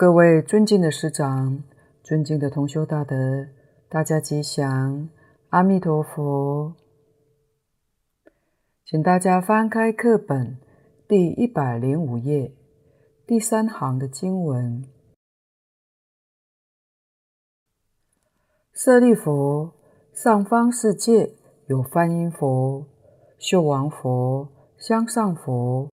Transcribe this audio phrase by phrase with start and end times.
[0.00, 1.62] 各位尊敬的师长，
[2.02, 3.48] 尊敬的同修大德，
[3.86, 5.10] 大家吉祥，
[5.50, 6.74] 阿弥陀佛。
[8.86, 10.56] 请大家翻开课本
[11.06, 12.50] 第一百零五页
[13.26, 14.82] 第三行的经文：
[18.72, 19.72] 舍利弗，
[20.14, 21.34] 上方世界
[21.66, 22.86] 有梵音佛、
[23.38, 25.90] 秀王佛、香上佛、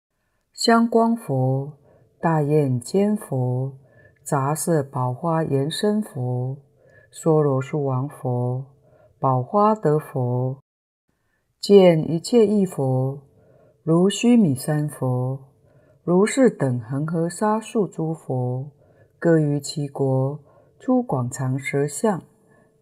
[0.52, 1.72] 香光佛、
[2.20, 3.76] 大焰肩佛。
[4.26, 6.56] 杂色宝花延生佛、
[7.12, 8.66] 娑罗树王佛、
[9.20, 10.58] 宝花德佛、
[11.60, 13.22] 见一切义佛、
[13.84, 15.38] 如须弥山佛、
[16.02, 18.72] 如是等恒河沙数诸佛，
[19.20, 20.40] 各于其国
[20.80, 22.20] 出广长舌相，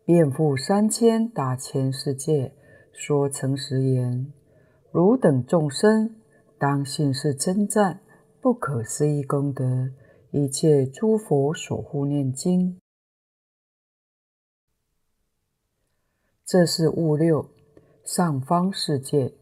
[0.06, 2.54] 遍覆三千大千世界，
[2.90, 4.32] 说诚实言：
[4.90, 6.16] 汝等众生，
[6.58, 8.00] 当信是真赞，
[8.40, 9.90] 不可思议功德。
[10.36, 12.80] 一切诸佛所护念经，
[16.44, 17.52] 这是物六
[18.04, 19.32] 上方世界。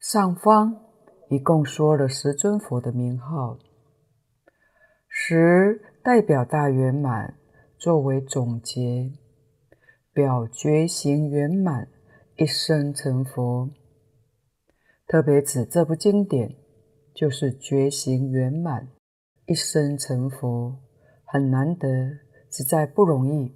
[0.00, 0.86] 上方
[1.30, 3.56] 一共说了十尊佛的名号，
[5.06, 7.38] 十代表大圆满，
[7.78, 9.12] 作为总结，
[10.12, 11.88] 表觉行圆满，
[12.34, 13.70] 一生成佛。
[15.06, 16.56] 特别指这部经典，
[17.14, 18.97] 就是觉行圆满。
[19.48, 20.78] 一生成佛
[21.24, 21.88] 很难得，
[22.50, 23.54] 实在不容易。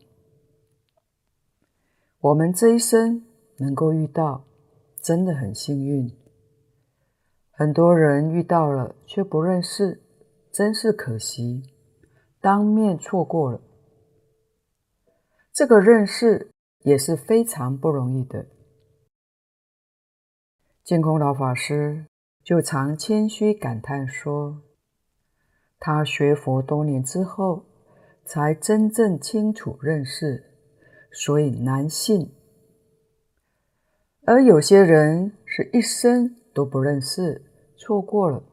[2.19, 3.26] 我们这一生
[3.58, 4.47] 能够遇到，
[5.02, 6.10] 真的很幸运。
[7.50, 10.02] 很多人遇到了却不认识，
[10.50, 11.62] 真是可惜，
[12.41, 13.60] 当面错过了。
[15.52, 16.50] 这个认识
[16.84, 18.47] 也是非常不容易的。
[20.82, 22.06] 净空老法师
[22.43, 24.62] 就常谦虚感叹说。
[25.84, 27.64] 他学佛多年之后，
[28.25, 30.44] 才真正清楚认识，
[31.11, 32.32] 所以难信。
[34.25, 37.44] 而有些人是一生都不认识，
[37.76, 38.44] 错过了，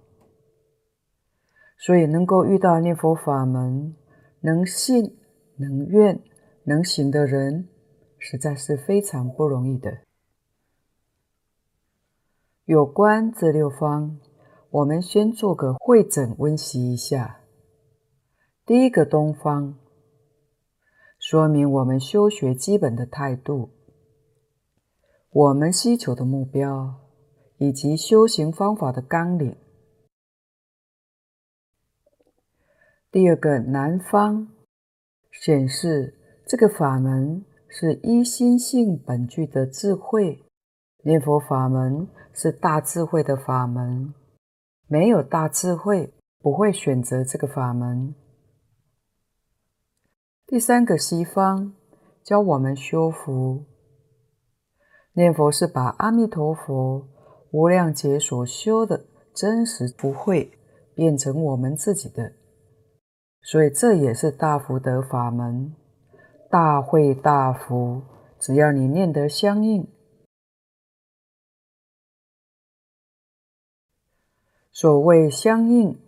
[1.78, 3.96] 所以能够遇到念佛法门，
[4.40, 5.16] 能信、
[5.58, 6.20] 能愿、
[6.64, 7.70] 能行的人，
[8.18, 10.00] 实在是非常不容易的。
[12.66, 14.20] 有关这六方。
[14.72, 17.40] 我们先做个会诊温习一下。
[18.68, 19.74] 第一个东方，
[21.18, 23.72] 说明我们修学基本的态度，
[25.32, 27.02] 我们希求的目标，
[27.58, 29.58] 以及修行方法的纲领。
[33.12, 34.50] 第二个南方，
[35.32, 36.14] 显示
[36.46, 40.46] 这个法门是一心性本具的智慧，
[41.02, 44.14] 念佛法门是大智慧的法门。
[44.92, 48.16] 没有大智慧，不会选择这个法门。
[50.48, 51.76] 第三个西方
[52.24, 53.66] 教我们修福，
[55.14, 57.08] 念佛是把阿弥陀佛
[57.52, 60.52] 无量劫所修的真实福慧
[60.96, 62.34] 变成我们自己的，
[63.44, 65.76] 所以这也是大福德法门，
[66.50, 68.02] 大慧大福，
[68.40, 69.88] 只要你念得相应。
[74.82, 76.00] 所谓相应，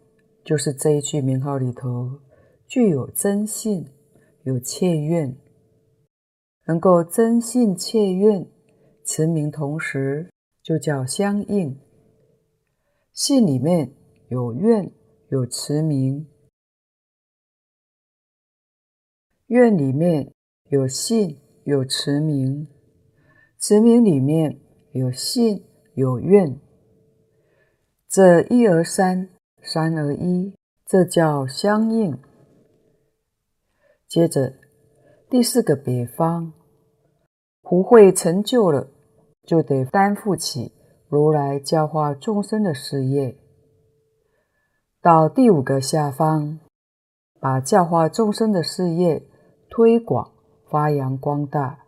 [0.45, 2.21] 就是这一句名号里头
[2.65, 3.85] 具有真信，
[4.43, 5.35] 有切愿，
[6.67, 8.47] 能够真信切愿，
[9.03, 10.31] 持名同时，
[10.63, 11.77] 就叫相应。
[13.11, 13.93] 信里面
[14.29, 14.89] 有愿，
[15.27, 16.27] 有持名；
[19.47, 20.31] 愿里面
[20.69, 22.67] 有信，有持名；
[23.59, 24.61] 持名里面
[24.93, 25.61] 有信，
[25.95, 26.57] 有愿。
[28.11, 29.29] 这一而三，
[29.63, 30.53] 三而一，
[30.85, 32.19] 这叫相应。
[34.05, 34.55] 接着
[35.29, 36.51] 第四个别方，
[37.63, 38.89] 福慧成就了，
[39.43, 40.73] 就得担负起
[41.07, 43.37] 如来教化众生的事业。
[45.01, 46.59] 到第五个下方，
[47.39, 49.25] 把教化众生的事业
[49.69, 50.33] 推广、
[50.69, 51.85] 发扬光大，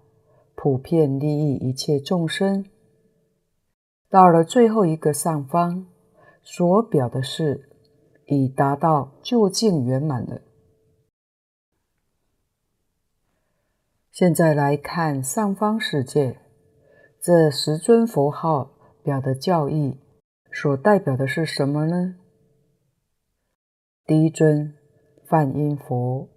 [0.56, 2.66] 普遍利益一切众生。
[4.10, 5.88] 到了最后一个上方。
[6.44, 7.70] 所表的是
[8.26, 10.42] 已达到究竟圆满了。
[14.12, 16.40] 现在来看上方世界，
[17.20, 20.00] 这十尊佛号表的教义，
[20.52, 22.16] 所代表的是什么呢？
[24.06, 24.76] 第一尊
[25.26, 26.30] 梵音佛，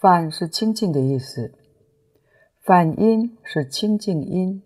[0.00, 1.52] 梵是清净的意思，
[2.62, 4.62] 梵音是清净音，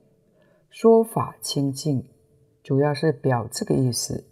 [0.70, 2.11] 说法清净。
[2.62, 4.28] 主要是表这个意思。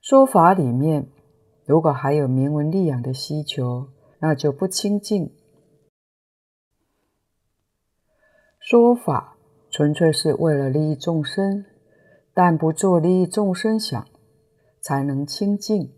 [0.00, 1.08] 说法里面
[1.64, 3.88] 如果还有名闻利养的需求，
[4.20, 5.32] 那就不清净。
[8.58, 9.36] 说法
[9.70, 11.64] 纯粹是为了利益众生，
[12.34, 14.06] 但不做利益众生想，
[14.80, 15.92] 才能清净。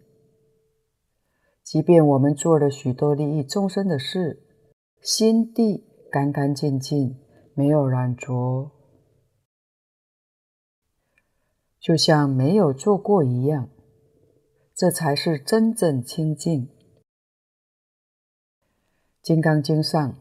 [1.62, 4.42] 即便我们做了许多利益众生的事，
[5.00, 7.16] 心地干干净净，
[7.54, 8.70] 没有染浊，
[11.82, 13.68] 就像没有做过一样，
[14.72, 16.66] 这才是真正清净。
[19.20, 20.14] 《金刚经》上，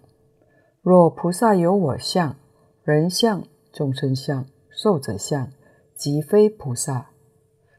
[0.81, 2.35] 若菩萨有我相、
[2.83, 5.51] 人相、众生相、寿者相，
[5.95, 7.11] 即非菩萨。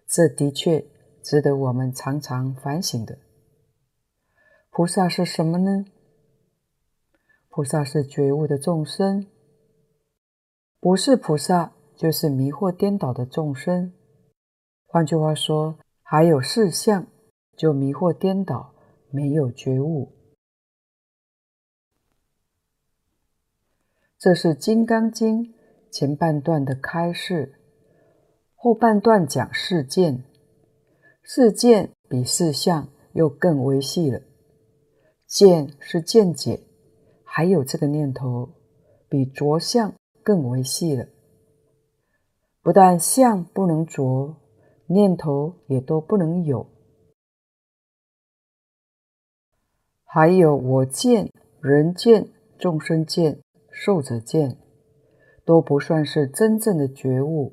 [0.06, 0.86] 这的确
[1.20, 3.18] 值得我们常常反省的。
[4.70, 5.86] 菩萨是什么呢？
[7.48, 9.26] 菩萨是觉悟的众生，
[10.78, 13.92] 不是菩萨就是迷惑颠倒的众生。
[14.86, 17.06] 换句话说，还有四相
[17.56, 18.74] 就迷惑颠倒，
[19.10, 20.12] 没有觉悟。
[24.18, 25.44] 这是《金刚经》
[25.90, 27.58] 前半段的开示，
[28.54, 30.24] 后半段讲四见，
[31.24, 34.20] 四见比四相又更微细了。
[35.26, 36.60] 见是见解，
[37.24, 38.50] 还有这个念头，
[39.08, 41.08] 比着相更为细了。
[42.62, 44.36] 不但相不能着，
[44.86, 46.66] 念头也都不能有。
[50.04, 52.28] 还有我见、人见、
[52.58, 54.58] 众生见、寿者见，
[55.44, 57.52] 都不算是真正的觉悟。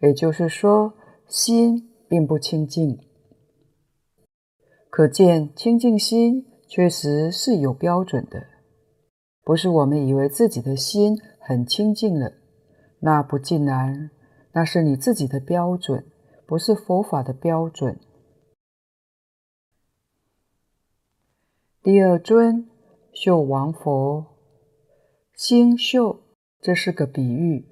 [0.00, 0.94] 也就是说，
[1.26, 2.98] 心并不清净。
[4.88, 6.46] 可见清净心。
[6.72, 8.44] 确实是有标准的，
[9.42, 12.32] 不是我们以为自己的心很清净了，
[13.00, 14.10] 那不尽然，
[14.52, 16.04] 那是你自己的标准，
[16.46, 17.98] 不是佛法的标准。
[21.82, 22.68] 第二尊
[23.14, 24.26] 秀王佛，
[25.34, 26.20] 星宿，
[26.60, 27.66] 这是个比喻，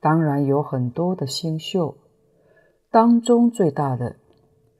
[0.00, 1.98] 当然有很多的星宿，
[2.90, 4.16] 当中最大的，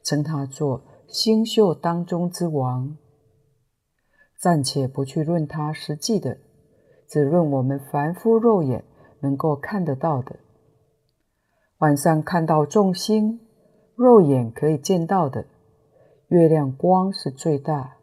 [0.02, 2.96] 称他做星宿当中之王。
[4.38, 6.38] 暂且不去论它实际的，
[7.06, 8.86] 只论我们凡夫肉眼
[9.22, 10.36] 能够看得到的。
[11.78, 13.40] 晚上看到众星，
[13.96, 15.46] 肉眼可以见到的，
[16.28, 17.96] 月亮光是最大。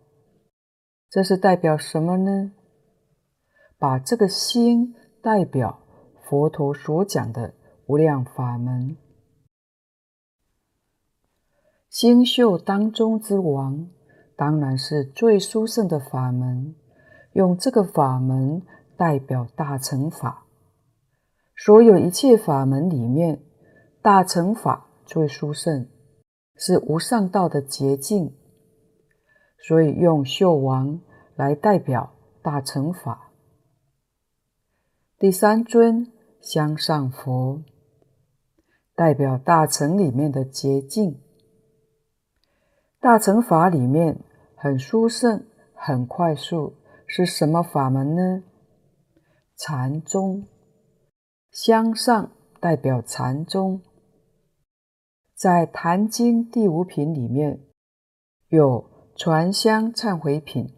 [1.10, 2.52] 这是代表什么呢？
[3.78, 5.80] 把这个星代表
[6.28, 7.54] 佛陀所讲的
[7.86, 8.98] 无量法门，
[11.90, 13.90] 星宿当中之王。
[14.36, 16.76] 当然是最殊胜的法门，
[17.34, 18.62] 用这个法门
[18.96, 20.47] 代表大乘法。
[21.58, 23.44] 所有一切法门里面，
[24.02, 25.90] 大乘法最殊胜，
[26.56, 28.34] 是无上道的捷径，
[29.68, 31.02] 所以用秀王
[31.36, 33.34] 来代表大乘法。
[35.20, 37.64] 第三尊香上佛，
[38.96, 41.20] 代表大乘里面的捷径。
[43.02, 44.24] 大乘法里面。
[44.60, 45.46] 很殊胜，
[45.76, 46.74] 很快速，
[47.06, 48.42] 是什么法门呢？
[49.56, 50.48] 禅宗，
[51.60, 53.82] 香上代表禅宗，
[55.34, 57.62] 在《坛经》第五品里面
[58.50, 60.72] 有传香忏悔品，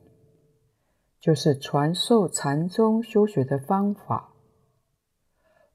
[1.20, 4.34] 就是传授禅宗修学的方法。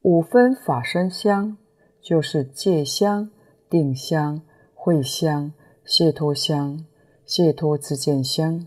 [0.01, 1.59] 五分法身香，
[2.01, 3.31] 就是戒香、
[3.69, 4.41] 定香、
[4.73, 5.53] 慧香、
[5.85, 6.87] 解脱香。
[7.27, 8.67] 解脱之见香，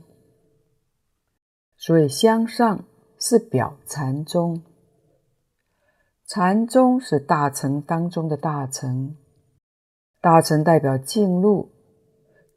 [1.75, 2.85] 所以香上
[3.17, 4.61] 是表禅宗。
[6.27, 9.15] 禅宗是大乘当中的大乘，
[10.19, 11.71] 大乘代表净路，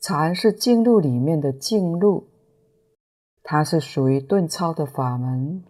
[0.01, 2.27] 禅是净路里面的净路，
[3.45, 5.63] 它是属于顿超的法门。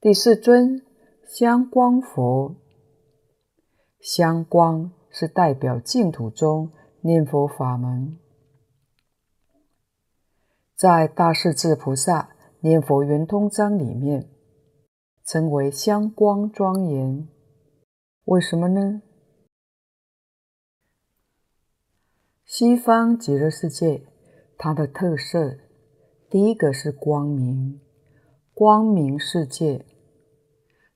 [0.00, 0.80] 第四尊
[1.26, 2.56] 香光佛，
[4.00, 6.72] 香光是代表净土中
[7.02, 8.18] 念佛法门。
[10.74, 14.30] 在《大势至菩萨念佛圆通章》里面，
[15.30, 17.28] 称为香光庄严。
[18.24, 19.02] 为什么呢？
[22.46, 24.06] 西方极乐世界，
[24.56, 25.58] 它的特色，
[26.30, 27.78] 第一个是光明，
[28.54, 29.84] 光明世界；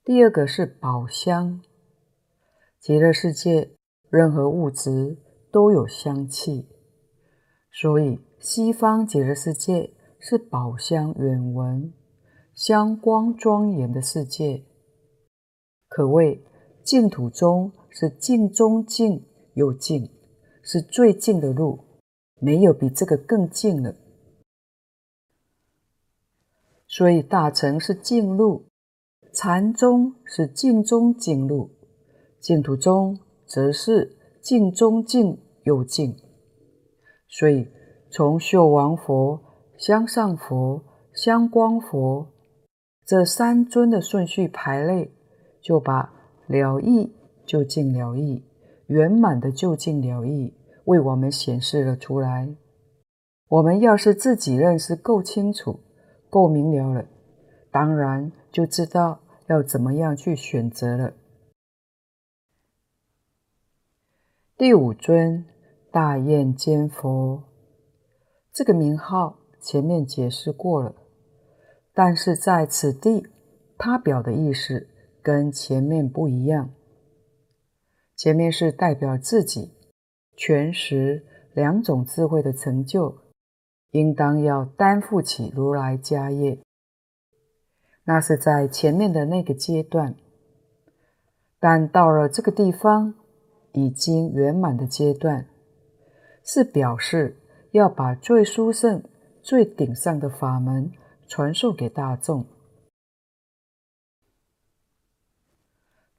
[0.02, 1.60] 第二个是宝香。
[2.80, 3.76] 极乐世界
[4.08, 5.18] 任何物质
[5.52, 6.70] 都有香气，
[7.70, 8.18] 所以。
[8.40, 11.92] 西方极乐世界是宝香远闻、
[12.54, 14.64] 香光庄严的世界，
[15.88, 16.44] 可谓
[16.84, 20.10] 净土中是净中净又净，
[20.62, 21.78] 是最近的路，
[22.38, 23.96] 没有比这个更近了。
[26.86, 28.66] 所以大乘是净路，
[29.32, 31.70] 禅宗是近中近路，
[32.38, 36.14] 净土中则是近中近又近。
[37.28, 37.66] 所以
[38.10, 39.40] 从秀王佛、
[39.78, 42.31] 香上佛、香光佛
[43.04, 45.10] 这三尊的顺序排列，
[45.60, 46.12] 就把
[46.46, 47.12] 了义
[47.44, 48.44] 就近了义、
[48.86, 50.54] 圆满的就近了义
[50.84, 52.54] 为我们显示了出来。
[53.48, 55.80] 我们要是自己认识够清楚，
[56.30, 57.06] 够明了了，
[57.70, 61.12] 当然就知道要怎么样去选择了。
[64.56, 65.44] 第五尊
[65.90, 67.42] 大雁尖佛，
[68.52, 70.94] 这个名号前面解释过了，
[71.94, 73.26] 但是在此地，
[73.76, 74.88] 他表的意思
[75.22, 76.70] 跟前面不一样。
[78.16, 79.72] 前面是代表自己
[80.36, 83.18] 全实两种智慧的成就。
[83.90, 86.58] 应当要担负起如来家业，
[88.04, 90.14] 那是在前面的那个阶段。
[91.60, 93.12] 但到了这个地方，
[93.72, 95.46] 已经圆满的阶段，
[96.42, 97.36] 是表示
[97.72, 99.04] 要把最殊胜、
[99.42, 100.90] 最顶上的法门
[101.26, 102.46] 传授给大众。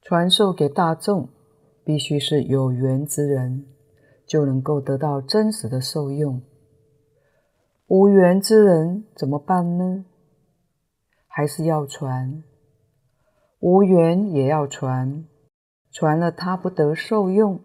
[0.00, 1.28] 传授给大众，
[1.82, 3.66] 必须是有缘之人，
[4.26, 6.42] 就能够得到真实的受用。
[7.86, 10.04] 无缘之人怎么办呢？
[11.26, 12.44] 还是要传，
[13.60, 15.26] 无缘也要传，
[15.90, 17.60] 传了他不得受用，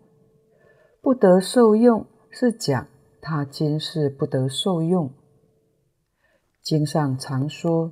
[1.01, 2.87] 不得受用是讲
[3.21, 5.11] 他今世不得受用。
[6.69, 7.91] 经上常说，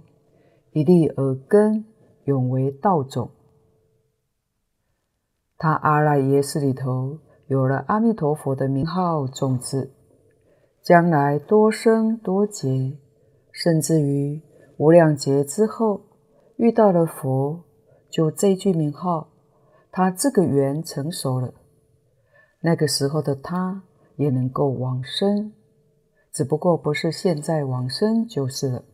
[0.71, 1.83] 一粒耳根
[2.25, 3.31] 永为道种，
[5.57, 7.17] 他阿赖耶识里头
[7.47, 9.91] 有了阿弥陀佛的名号种子。
[10.83, 12.99] 将来多生多劫，
[13.51, 14.43] 甚至于
[14.77, 16.01] 无量劫之后，
[16.57, 17.63] 遇到了佛，
[18.11, 19.29] 就这句名号，
[19.91, 21.51] 他这个缘成熟了，
[22.61, 23.81] 那个时候的他
[24.17, 25.51] 也能够往生，
[26.37, 28.85] 只不过不是现在往生就是了。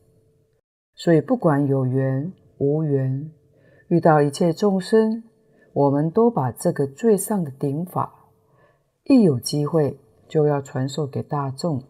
[0.95, 3.29] 所以不管有缘无缘，
[3.89, 5.25] 遇到一切众生，
[5.73, 8.29] 我们都把这个最上的顶法，
[9.03, 9.99] 一有机会。
[10.29, 11.83] 就要传授给大众。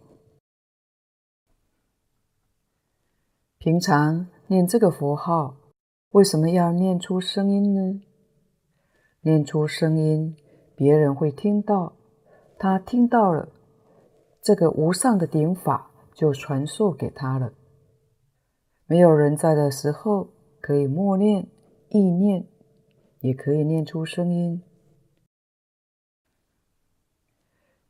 [3.57, 5.55] 平常念这个佛号，
[6.09, 8.01] 为什么要念出声音呢？
[9.21, 10.35] 念出声音，
[10.75, 11.93] 别人会听到，
[12.57, 13.47] 他听到了，
[14.43, 17.53] 这个无上的顶法就传授给他了。
[18.85, 21.47] 没有人在的时候，可以默念、
[21.87, 22.45] 意念，
[23.21, 24.61] 也可以念出声音。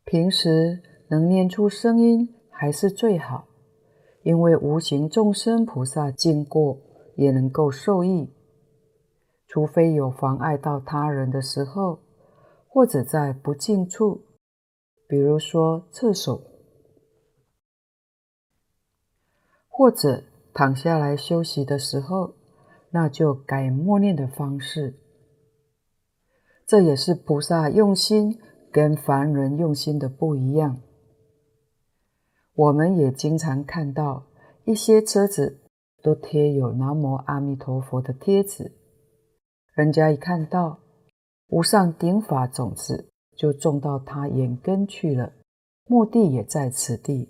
[0.05, 3.47] 平时能念出声音还是最好，
[4.21, 6.77] 因为无形众生菩萨经过
[7.15, 8.31] 也能够受益。
[9.47, 11.99] 除非有妨碍到他人的时候，
[12.67, 14.21] 或者在不近处，
[15.13, 16.41] 比如说厕所，
[19.69, 20.23] 或者
[20.55, 22.33] 躺下来休息的时候，
[22.89, 24.95] 那就改默念的方式。
[26.65, 28.39] 这也是菩萨用心。
[28.71, 30.81] 跟凡人用心的不一样，
[32.55, 34.25] 我们也经常看到
[34.65, 35.61] 一些车子
[36.01, 38.71] 都贴有“南无阿弥陀佛”的贴纸，
[39.75, 40.79] 人家一看到
[41.49, 45.33] 无上顶法种子，就种到他眼根去了，
[45.85, 47.29] 目的也在此地。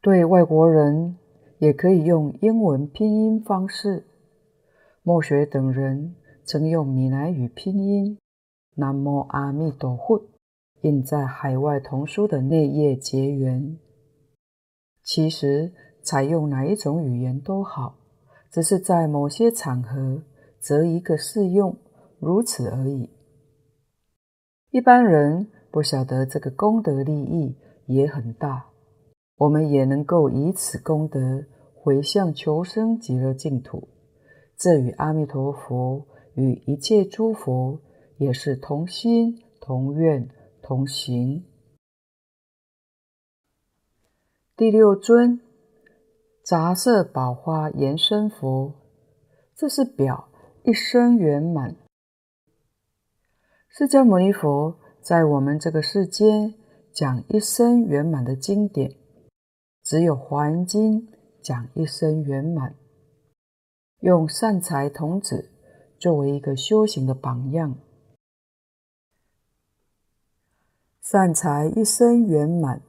[0.00, 1.16] 对外国人
[1.58, 4.06] 也可以用英文拼音方式，
[5.02, 6.16] 墨学等人。
[6.44, 8.18] 曾用闽南语拼音
[8.74, 10.20] “南无阿弥陀佛”
[10.82, 13.78] 印在海外童书的内页结缘。
[15.04, 15.72] 其实
[16.02, 17.96] 采用哪一种语言都好，
[18.50, 20.20] 只是在某些场合
[20.58, 21.76] 择一个适用，
[22.22, 23.10] 如此而已。
[24.70, 28.70] 一般人不晓得这个功德利益也很大，
[29.36, 33.88] 我们也能够以此功德回向求生极乐净土，
[34.56, 36.06] 这与阿弥陀佛。
[36.34, 37.78] 与一切诸佛
[38.16, 40.30] 也是同心、同愿、
[40.62, 41.44] 同行。
[44.56, 45.42] 第六尊
[46.42, 48.72] 杂色宝华严身佛，
[49.54, 50.30] 这是表
[50.64, 51.76] 一生圆满。
[53.74, 56.52] 释迦牟尼佛在我们这个世间
[56.92, 58.94] 讲一生圆满的经典，
[59.82, 61.00] 只有《华严经》
[61.40, 62.74] 讲一生圆满，
[64.00, 65.48] 用善财童子。
[65.98, 67.78] 作为一个修行的榜样，
[71.00, 72.82] 善财一生圆满，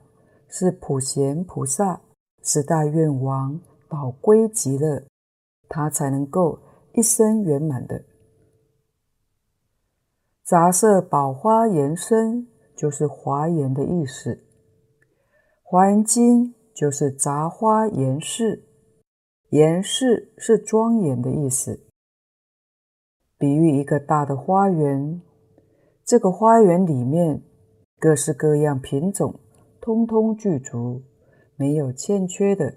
[0.49, 2.01] 是普贤菩萨
[2.41, 5.05] 十大愿王导归极乐，
[5.69, 6.59] 他才能够
[6.93, 8.03] 一生圆满的。
[10.53, 14.45] 杂色宝花严身，就是华严的意思。
[15.63, 18.63] 华严经就是杂花严饰，
[19.49, 21.87] 严饰是庄严的意思，
[23.35, 25.23] 比喻一个大的花园，
[26.05, 27.41] 这个花园里面。
[27.97, 29.39] 各式各样品种，
[29.81, 31.01] 通通具足，
[31.55, 32.75] 没有欠缺的。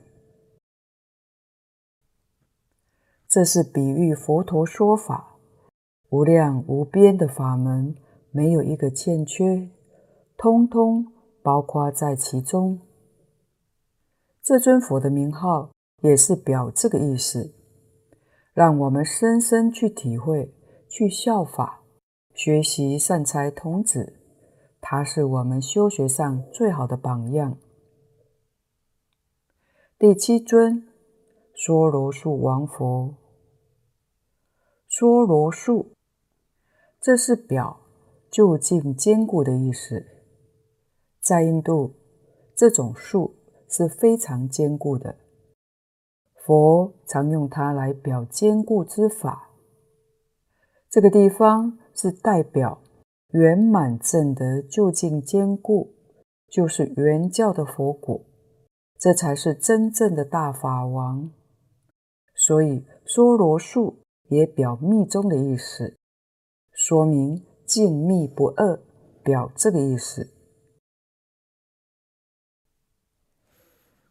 [3.29, 5.36] 这是比喻佛陀说法，
[6.11, 7.95] 无量无边的法门，
[8.31, 9.69] 没有一个欠缺，
[10.37, 12.81] 通通包括在其中。
[14.43, 15.71] 这尊佛的名号
[16.03, 17.53] 也是表这个意思，
[18.55, 20.55] 让我们深深去体会，
[20.89, 21.83] 去效法，
[22.33, 24.21] 学习善财童子。
[24.81, 27.59] 他是我们修学上最好的榜样。
[29.99, 30.87] 第七尊，
[31.53, 33.17] 娑罗树王佛。
[34.89, 35.96] 娑罗树，
[37.01, 37.81] 这是表
[38.31, 40.05] 究竟坚固的意思。
[41.21, 41.95] 在印度，
[42.55, 43.35] 这种树
[43.69, 45.17] 是非常坚固的，
[46.45, 49.51] 佛常用它来表坚固之法。
[50.91, 52.83] 这个地方是代表。
[53.33, 55.93] 圆满证得就近坚固，
[56.49, 58.25] 就是圆教的佛果，
[58.99, 61.31] 这才是真正的大法王。
[62.35, 65.99] 所以娑罗树也表密宗的意思，
[66.77, 68.79] 说明静密不二，
[69.25, 70.31] 表这个意思。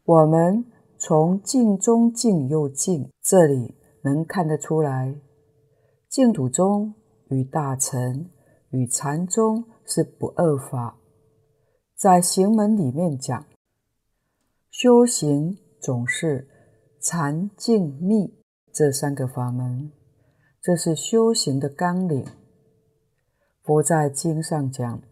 [0.04, 0.66] 我们
[0.98, 5.18] 从静中静又静这里能看得出来，
[6.08, 6.94] 净土宗
[7.30, 8.28] 与大乘。
[8.70, 10.98] 与禅宗是不二法，
[11.94, 13.46] 在行门里面讲，
[14.70, 16.48] 修行总是
[17.00, 19.92] 禅静密这三个法门，
[20.60, 22.26] 这是修行的纲领。
[23.66, 25.02] 佛在经上讲，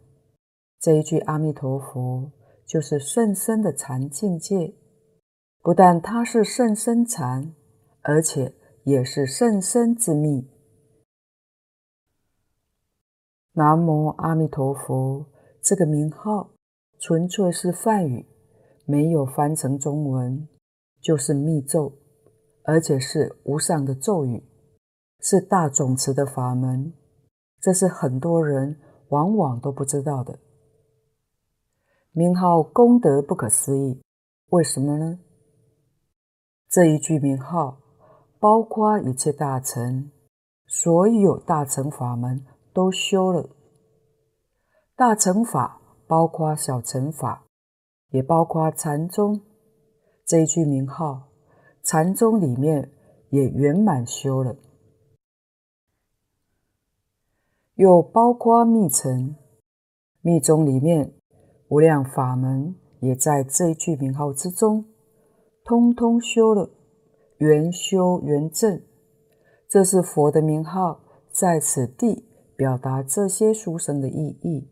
[0.78, 2.30] 这一句阿弥陀佛
[2.64, 4.76] 就是甚深的禅境界，
[5.60, 7.52] 不但它是甚深禅，
[8.02, 10.48] 而且也是甚深之密。
[13.54, 15.26] 南无阿弥陀佛，
[15.60, 16.52] 这个名号
[17.00, 18.24] 纯粹是梵语，
[18.84, 20.48] 没有翻成中文，
[21.00, 21.92] 就是密咒，
[22.62, 24.44] 而且是无上的咒语，
[25.18, 26.94] 是大总持的法门。
[27.64, 30.38] 这是很多人往往都不知道的。
[32.12, 34.02] 名号功德不可思议，
[34.50, 35.18] 为什么呢？
[36.68, 37.78] 这一句名号
[38.38, 40.10] 包括一切大乘，
[40.66, 42.44] 所有大乘法门。
[42.74, 43.50] 都修了
[44.96, 47.44] 大乘法，包括小乘法，
[48.10, 49.40] 也包括禅宗
[50.26, 51.28] 这一句名号。
[51.84, 52.90] 禅宗里面
[53.30, 54.56] 也圆满修了，
[57.74, 59.36] 又包括密乘，
[60.20, 61.14] 密宗里面
[61.68, 64.84] 无量法门也在这一句名号之中，
[65.64, 66.70] 通通修了，
[67.38, 68.82] 圆修圆证。
[69.68, 72.28] 这是佛的名号，在此地。
[72.56, 74.70] 表达这些殊胜的意义。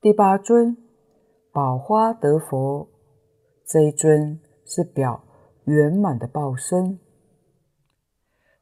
[0.00, 0.76] 第八尊
[1.50, 2.88] 宝花德佛，
[3.66, 5.24] 这一尊是表
[5.64, 7.00] 圆满的报身。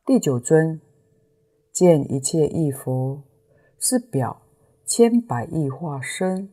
[0.07, 0.81] 第九尊
[1.77, 3.23] 见一切亿佛，
[3.79, 4.41] 是表
[4.87, 6.51] 千百亿化身，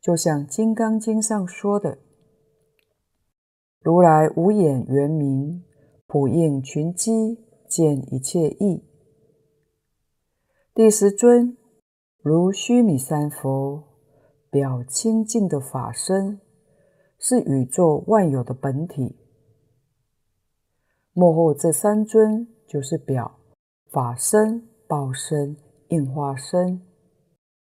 [0.00, 1.98] 就像《金刚经》上说的
[3.78, 5.62] ：“如来无眼圆明，
[6.08, 8.82] 普应群机，见一切亿。”
[10.74, 11.56] 第十尊
[12.20, 13.84] 如须弥山佛，
[14.50, 16.40] 表清净的法身，
[17.16, 19.16] 是宇宙万有的本体。
[21.12, 23.38] 幕后这三尊就是表
[23.92, 25.56] 法身、报身、
[25.88, 26.82] 应化身，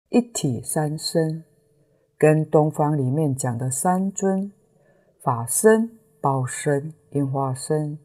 [0.09, 1.43] 一体三身，
[2.17, 4.53] 跟东方里面讲的三尊
[5.21, 7.99] 法身、报身、应化身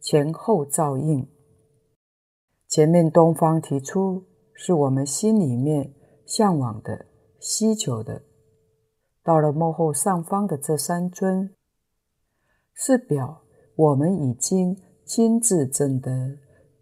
[0.00, 1.28] 前后照应。
[2.66, 4.24] 前面东方提出。
[4.62, 5.94] 是我们心里面
[6.26, 7.06] 向往的、
[7.38, 8.20] 希求的。
[9.24, 11.54] 到了幕后上方的这三尊，
[12.74, 13.40] 是表
[13.74, 16.36] 我们已经亲自证得，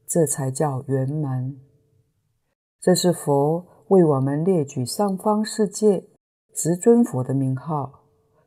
[0.09, 1.55] 这才叫圆满。
[2.81, 6.09] 这是佛为我们列举上方世界
[6.55, 8.05] 十尊佛的名号，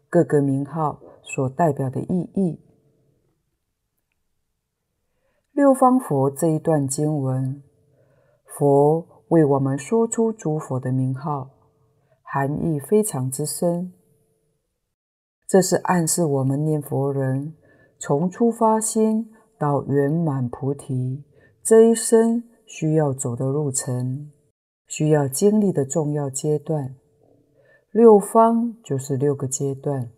[0.09, 2.59] 各个名号所代表的意义。
[5.51, 7.61] 六方佛这一段经文，
[8.45, 9.07] 佛。
[9.31, 11.51] 为我们说出诸佛的名号，
[12.21, 13.93] 含义非常之深。
[15.47, 17.55] 这是暗示我们念佛人
[17.97, 21.23] 从初发心到圆满菩提
[21.63, 24.31] 这一生需要走的路程，
[24.87, 26.95] 需要经历的重要阶段。
[27.91, 30.09] 六方就是六个阶段，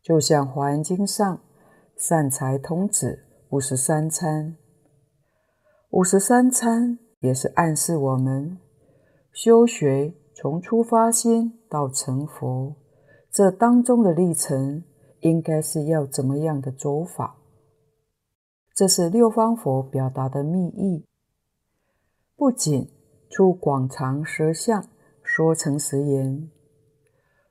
[0.00, 1.40] 就像《华严经》上
[1.96, 4.56] 善财童子五十三参，
[5.90, 8.58] 五十三参也是暗示我们
[9.32, 12.76] 修学从初发心到成佛。
[13.32, 14.84] 这当中的历程
[15.20, 17.36] 应该是要怎么样的走法？
[18.74, 21.06] 这是六方佛表达的密意，
[22.36, 22.90] 不仅
[23.30, 24.84] 出广长舌相
[25.22, 26.50] 说诚实言，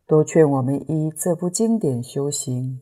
[0.06, 2.82] 都劝我们依这部经典修行，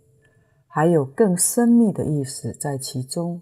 [0.68, 3.42] 还有更深密的意思在其中。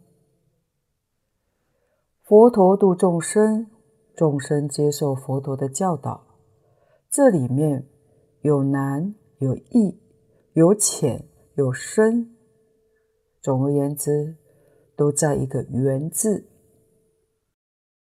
[2.24, 3.68] 佛陀度众生，
[4.16, 6.28] 众生接受佛陀的教导，
[7.10, 7.88] 这里面
[8.42, 9.16] 有难。
[9.40, 9.98] 有易，
[10.52, 12.36] 有浅，有深。
[13.42, 14.36] 总而言之，
[15.00, 16.50] 都在一个缘字。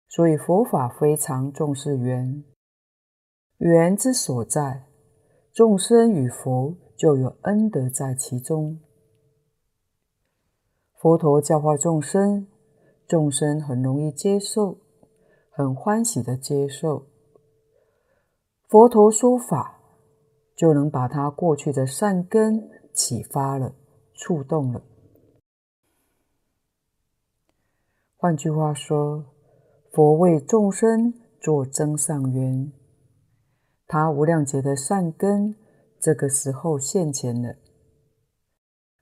[0.09, 2.43] 所以佛法非常重视缘，
[3.59, 4.89] 缘之所在，
[5.53, 8.81] 众生与佛就有恩德在其中。
[10.97, 12.45] 佛陀教化众生，
[13.07, 14.79] 众生很容易接受，
[15.49, 17.05] 很欢喜的接受。
[18.67, 19.77] 佛陀说法。
[20.59, 23.73] 就能把他过去的善根启发了、
[24.13, 24.81] 触动了。
[28.21, 29.23] 换句话说，
[29.93, 32.69] 佛为众生做增上缘，
[33.87, 35.55] 他无量劫的善根
[36.01, 37.55] 这个时候现前了。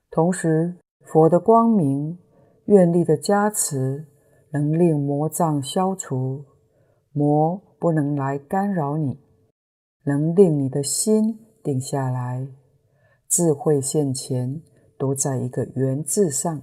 [0.08, 2.16] 同时，佛的光明、
[2.66, 4.06] 愿力的加持，
[4.52, 6.44] 能令魔障消除，
[7.10, 9.18] 魔不能来干扰你，
[10.04, 11.40] 能令你的心。
[11.64, 12.46] 定下来，
[13.28, 14.62] 智慧现前，
[14.96, 16.62] 都在一个缘字上。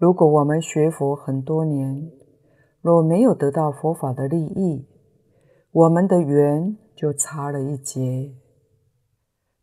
[0.00, 2.10] 如果我们学佛很多年，
[2.80, 4.88] 若没有得到佛法的利益，
[5.72, 8.34] 我们的缘就差了一截，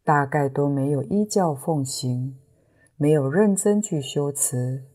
[0.04, 2.38] 大概都没有依教奉行，
[2.98, 4.86] 没有认真去修持。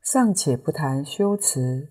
[0.00, 1.90] 尚且不谈修持，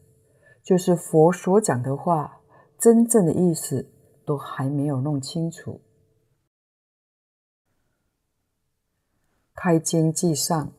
[0.63, 2.39] 就是佛所讲的话。
[2.79, 3.93] 真正的意思
[4.25, 5.79] 都还没有弄清楚。
[9.55, 10.73] 开经偈上，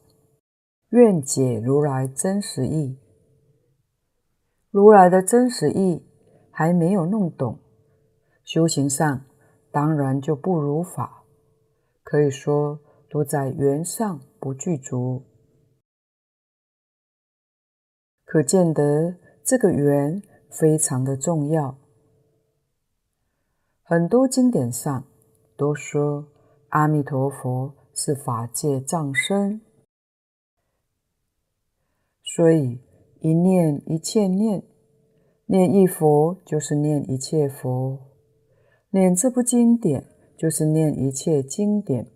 [0.94, 2.96] 愿解如来真实意。
[4.70, 6.07] 如来的真实意
[6.52, 7.59] 还没有弄懂，
[8.44, 9.24] 修行上
[9.72, 11.24] 当然就不如法，
[12.04, 12.78] 可以说
[13.11, 15.24] 都在缘上不具足。
[18.24, 21.76] 可见得这个缘非常的重要。
[23.83, 25.04] 很多经典上
[25.57, 26.28] 都说
[26.68, 29.61] 阿弥陀佛是法界藏身，
[32.25, 32.81] 所以
[33.21, 34.65] 一念一切念，
[35.47, 37.99] 念一佛就是念一切佛，
[38.91, 42.11] 念这部经典就是念一切经典。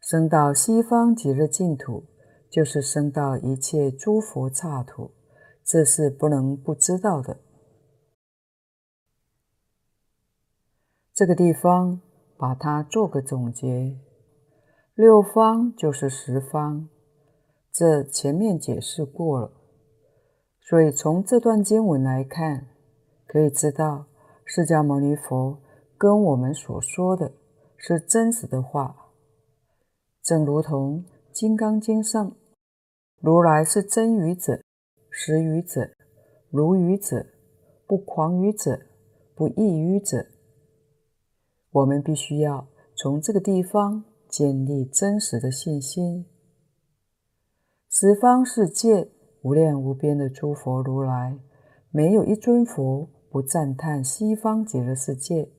[0.00, 2.04] 生到西方极乐净土，
[2.50, 5.12] 就是生到一切诸佛刹土，
[5.64, 7.40] 这是不能不知道的。
[11.12, 12.00] 这个地方
[12.36, 13.98] 把它做个总结，
[14.94, 16.88] 六方就是十方，
[17.78, 19.52] 这前面解释过了。
[20.62, 22.68] 所以从这段经文来看，
[23.26, 24.06] 可以知道
[24.46, 25.58] 释迦牟尼佛
[25.98, 27.32] 跟我们所说的
[27.76, 29.12] 是真实的话。
[30.22, 32.34] 正如同《金刚经》上，
[33.20, 34.62] 如来是真语者、
[35.10, 35.90] 实语者、
[36.48, 37.26] 如语者、
[37.86, 38.80] 不狂语者、
[39.34, 40.24] 不异语者。
[41.72, 46.24] 我们必须要从这个地方建立真实的信心。
[47.98, 51.38] 十方世界无量无边的诸佛如来，
[51.90, 55.50] 没有一尊佛不赞叹西方极乐世界，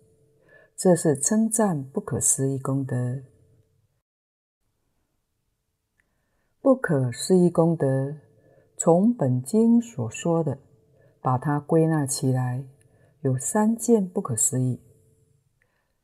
[0.76, 3.24] 这是称赞不可思议功德。
[6.62, 8.18] 不可思议功德，
[8.78, 10.60] 从本经所说的，
[11.20, 12.64] 把它归纳起来，
[13.22, 14.80] 有三件不可思议。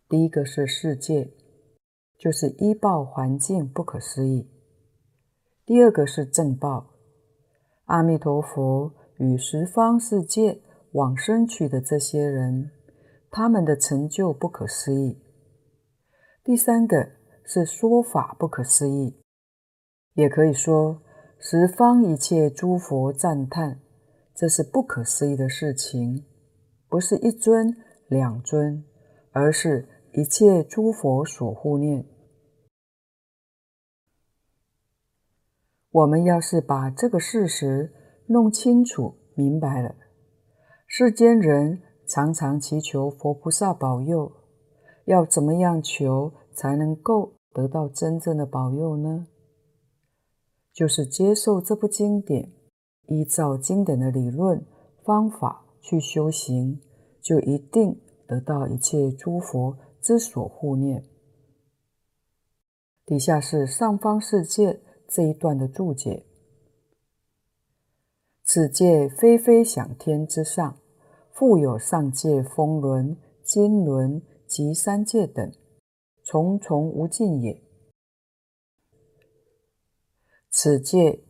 [0.09, 1.31] 第一个是世界，
[2.17, 4.49] 就是依报环境不可思议；
[5.65, 6.89] 第二个是正报，
[7.85, 12.69] 阿弥陀佛与十方世界往生去的这些人，
[13.31, 15.21] 他们的成就不可思议；
[16.43, 17.11] 第三个
[17.45, 19.21] 是说法不可思议，
[20.15, 21.01] 也可以说
[21.39, 23.79] 十方一切诸佛赞叹，
[24.35, 26.25] 这是不可思议的事情，
[26.89, 27.73] 不是一尊
[28.09, 28.83] 两尊，
[29.31, 32.05] 而是一切诸佛所护念。
[35.93, 37.93] 我们要是把这个事实
[38.25, 39.93] 弄清楚明白了，
[40.87, 44.31] 世间人常常祈求佛菩萨保佑，
[45.05, 49.27] 要怎么样求才能够得到真正的保佑呢？
[50.73, 52.51] 就是接受这部经典，
[53.05, 54.65] 依照经典的理论
[55.03, 56.81] 方法去修行，
[57.21, 61.03] 就一定得到一切诸佛之所护念。
[63.05, 64.81] 底下是上方世界
[65.13, 66.25] 这一段的注解：
[68.43, 70.79] 此界非非想天之上，
[71.31, 75.53] 复有上界风轮、金轮及三界等，
[76.23, 77.61] 重重无尽也。
[80.49, 81.23] 此界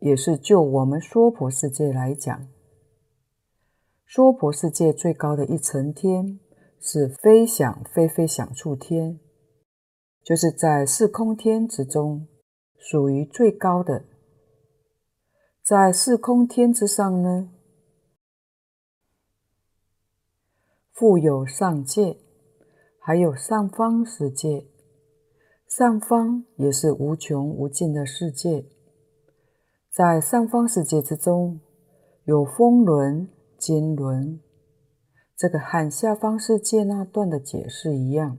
[0.00, 2.48] 也是就我们娑婆世界来讲，
[4.06, 6.40] 娑婆世界最高的一层天
[6.80, 9.20] 是非想非非想处天，
[10.22, 12.26] 就是在四空天之中
[12.88, 14.04] 属于最高的。
[15.60, 17.50] 在四空天之上呢，
[20.92, 22.16] 复有上界，
[23.00, 24.68] 还有上方世界。
[25.66, 28.68] 上方也是无穷无尽的世界，
[29.90, 31.60] 在上方世界之中，
[32.22, 34.40] 有风轮、金轮，
[35.36, 38.38] 这个和下方世界那段的解释一样，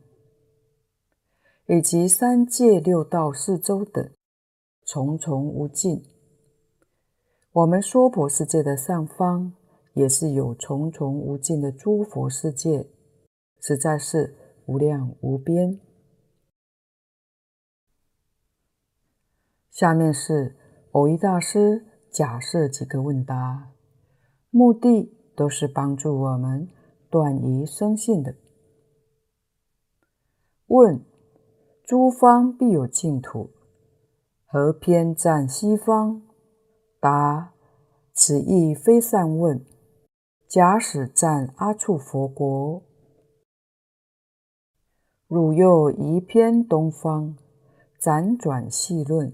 [1.67, 4.10] 以及三界六道四周等，
[4.88, 6.02] 重重无尽。
[7.52, 9.52] 我们娑婆世界的上方，
[9.93, 12.89] 也是有重重无尽的诸佛世界，
[13.60, 14.34] 实在是
[14.65, 15.78] 无量无边。
[19.69, 20.56] 下面是
[20.93, 23.73] 蕅益大师假设几个问答，
[24.50, 26.69] 目的都是帮助我们
[27.10, 28.36] 断疑生信的。
[30.67, 31.04] 问：
[31.84, 33.52] 诸方必有净土，
[34.60, 36.24] 何偏赞西方？
[37.00, 37.54] 答：
[38.12, 39.63] 此亦非善问。
[40.48, 42.82] 假使赞阿处佛国，
[45.28, 47.38] 汝又宜偏东方，
[48.02, 49.32] 辗转细论。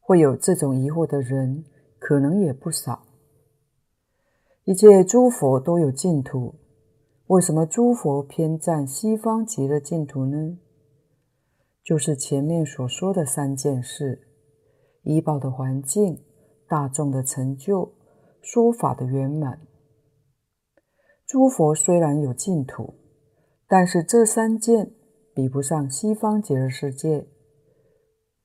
[0.00, 1.66] 会有这种疑惑的人，
[1.98, 3.02] 可能也不少。
[4.64, 6.54] 一切诸佛都有净土，
[7.26, 10.56] 为什么诸佛偏赞西方极乐净土呢？
[11.84, 14.28] 就是前面所说的三件事：
[15.02, 16.24] 依报的环境、
[16.68, 17.92] 大众的成就、
[18.40, 19.60] 说法的圆满。
[21.26, 22.94] 诸佛虽然有净土，
[23.66, 24.92] 但是这三件
[25.34, 27.26] 比不上西方极乐世界。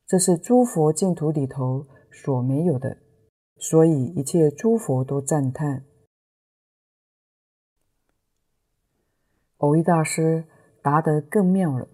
[0.07, 2.97] 这是诸佛净土里头所没有的，
[3.57, 5.85] 所以一切诸佛都赞叹。
[9.57, 10.45] 蕅益大师
[10.81, 11.89] 答得更妙了，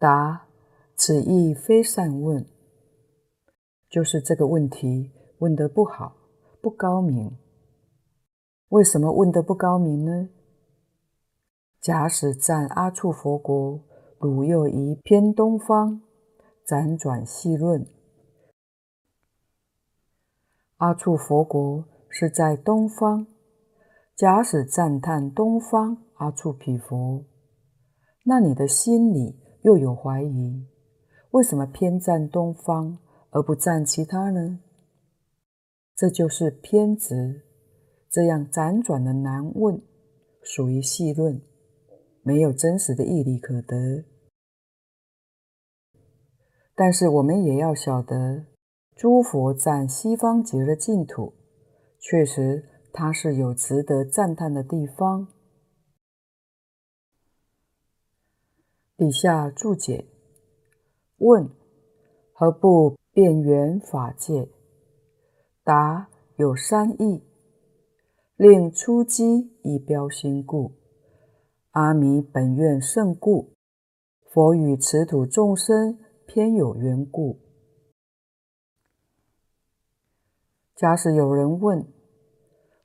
[0.00, 0.48] 答：
[0.96, 2.44] 此亦非善问，
[3.88, 6.16] 就是这个问题问得不好，
[6.60, 7.36] 不高明。
[8.70, 10.30] 为什么问得不高明呢？
[11.80, 13.84] 假使赞阿处佛国。
[14.18, 16.02] 汝又宜偏东方，
[16.66, 17.86] 辗转细论。
[20.76, 23.26] 阿处佛国是在东方，
[24.14, 27.24] 假使赞叹东方阿处毗佛，
[28.24, 30.66] 那你的心里又有怀疑，
[31.32, 32.98] 为什么偏赞东方
[33.30, 34.60] 而不赞其他呢？
[35.94, 37.42] 这就是偏执，
[38.08, 39.82] 这样辗转的难问，
[40.42, 41.42] 属于细论，
[42.22, 44.04] 没有真实的义理可得。
[46.74, 48.46] 但是我们也要晓得，
[48.96, 51.34] 诸佛赞西方极乐净土，
[51.98, 55.28] 确实它是有值得赞叹的地方。
[59.00, 60.04] 底下注解：
[61.16, 61.48] 问：
[62.34, 64.46] 何不变圆法界？
[65.64, 67.22] 答：有三义，
[68.36, 70.72] 令初机以标心故。
[71.70, 73.54] 阿弥本愿胜故，
[74.30, 75.98] 佛与此土众生。
[76.26, 77.38] 偏有缘故。
[80.76, 81.86] 假使有人问：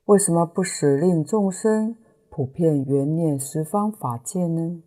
[0.06, 1.94] 为什么不使令众生
[2.30, 4.82] 普遍圆念十方法界呢？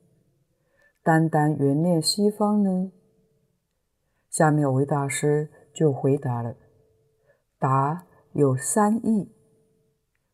[1.01, 2.91] 单单圆念西方呢？
[4.29, 6.55] 下面蕅益大师就回答了：
[7.57, 9.31] 答有三义，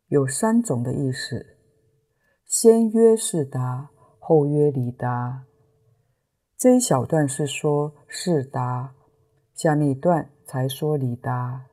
[0.08, 1.58] 有三种的意思。
[2.46, 5.46] 先曰是答，后曰理答。
[6.58, 8.96] 这一小段是说是答，
[9.54, 11.68] 下面一段才说理答。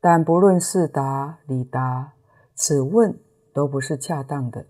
[0.00, 2.14] 但不论是答、理答，
[2.54, 3.18] 此问
[3.52, 4.66] 都不是恰当的。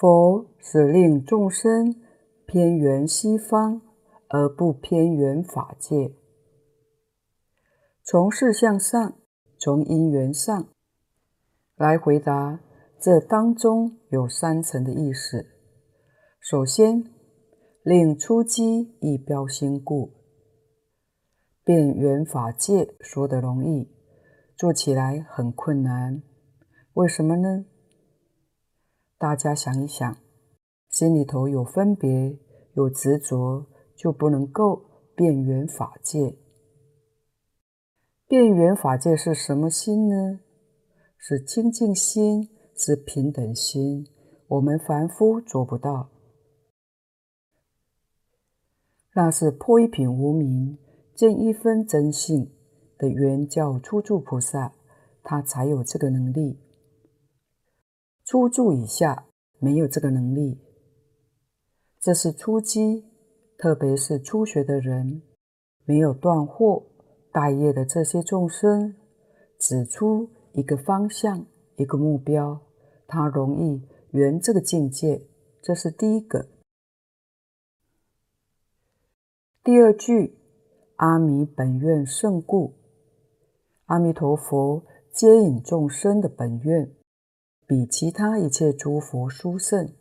[0.00, 1.94] 佛是令众生
[2.46, 3.82] 偏缘西方，
[4.28, 6.14] 而不偏缘法界。
[8.02, 9.18] 从事向上，
[9.58, 10.68] 从因缘上
[11.76, 12.60] 来回答，
[12.98, 15.44] 这当中有三层的意思。
[16.40, 17.04] 首先，
[17.82, 20.14] 令初机易标心故，
[21.62, 23.92] 遍缘法界说得容易，
[24.56, 26.22] 做起来很困难。
[26.94, 27.66] 为什么呢？
[29.20, 30.16] 大家想一想，
[30.88, 32.38] 心里头有分别、
[32.72, 34.82] 有执着，就不能够
[35.14, 36.38] 变缘法界。
[38.26, 40.40] 变缘法界是什么心呢？
[41.18, 44.06] 是清净心，是平等心。
[44.48, 46.08] 我们凡夫做不到，
[49.14, 50.78] 那是破一品无明，
[51.14, 52.50] 见一分真性
[52.96, 54.72] 的圆教初住菩萨，
[55.22, 56.58] 他才有这个能力。
[58.30, 59.26] 初住以下
[59.58, 60.60] 没有这个能力，
[61.98, 63.04] 这是初机，
[63.58, 65.22] 特别是初学的人，
[65.84, 66.84] 没有断惑。
[67.32, 68.94] 大业的这些众生，
[69.58, 72.60] 指出一个方向、一个目标，
[73.08, 75.26] 他容易圆这个境界，
[75.60, 76.46] 这是第一个。
[79.64, 80.38] 第二句，
[80.94, 82.76] 阿弥本愿胜故，
[83.86, 86.94] 阿弥陀佛接引众生的本愿，
[87.70, 89.94] 比其他一切诸佛殊胜。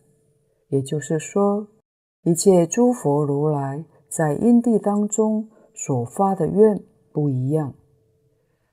[0.70, 1.68] 也就是说，
[2.24, 6.84] 一切诸佛如来在因地当中所发的愿。
[7.12, 7.76] 不一样，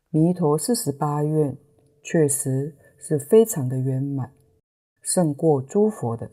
[0.08, 1.58] 弥陀四十八愿
[2.02, 4.32] 确实是非常的圆满，
[5.02, 6.30] 胜过诸佛的。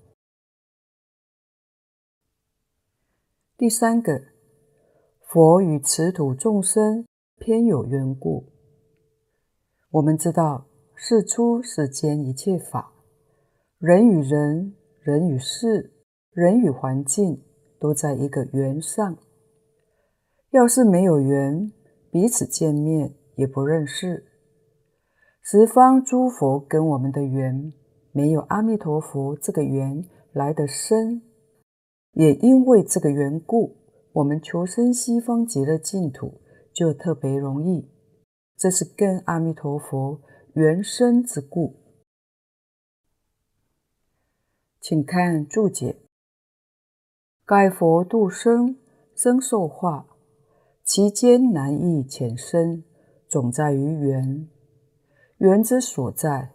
[3.57, 4.21] 第三个，
[5.21, 7.05] 佛与此土众生
[7.39, 8.45] 偏有缘故。
[9.91, 12.93] 我们知道，世出世间一切法，
[13.79, 15.91] 人与人、人与事、
[16.31, 17.41] 人与环境，
[17.79, 19.17] 都在一个缘上。
[20.51, 21.71] 要是没有缘，
[22.11, 24.25] 彼此见面也不认识，
[25.41, 27.73] 十方诸佛跟我们的缘
[28.11, 31.23] 没有阿弥陀佛这个缘来得深，
[32.13, 33.75] 也因为这个缘故，
[34.13, 36.39] 我们求生西方极乐净土
[36.71, 37.89] 就特别容易，
[38.55, 40.21] 这是跟阿弥陀佛
[40.55, 41.73] 缘生之故。
[44.79, 45.97] 请看注解：
[47.43, 48.77] 盖佛度生，
[49.15, 50.05] 生受化。
[50.83, 52.83] 其间难易浅深，
[53.27, 54.47] 总在于缘。
[55.37, 56.53] 缘之所在，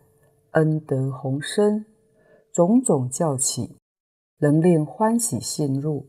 [0.52, 1.84] 恩德宏深，
[2.52, 3.78] 种种教起，
[4.36, 6.06] 能令欢喜陷入，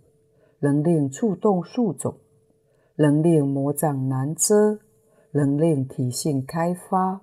[0.60, 2.20] 能令触动数种，
[2.98, 4.80] 能令魔障难遮，
[5.32, 7.22] 能令体性开发。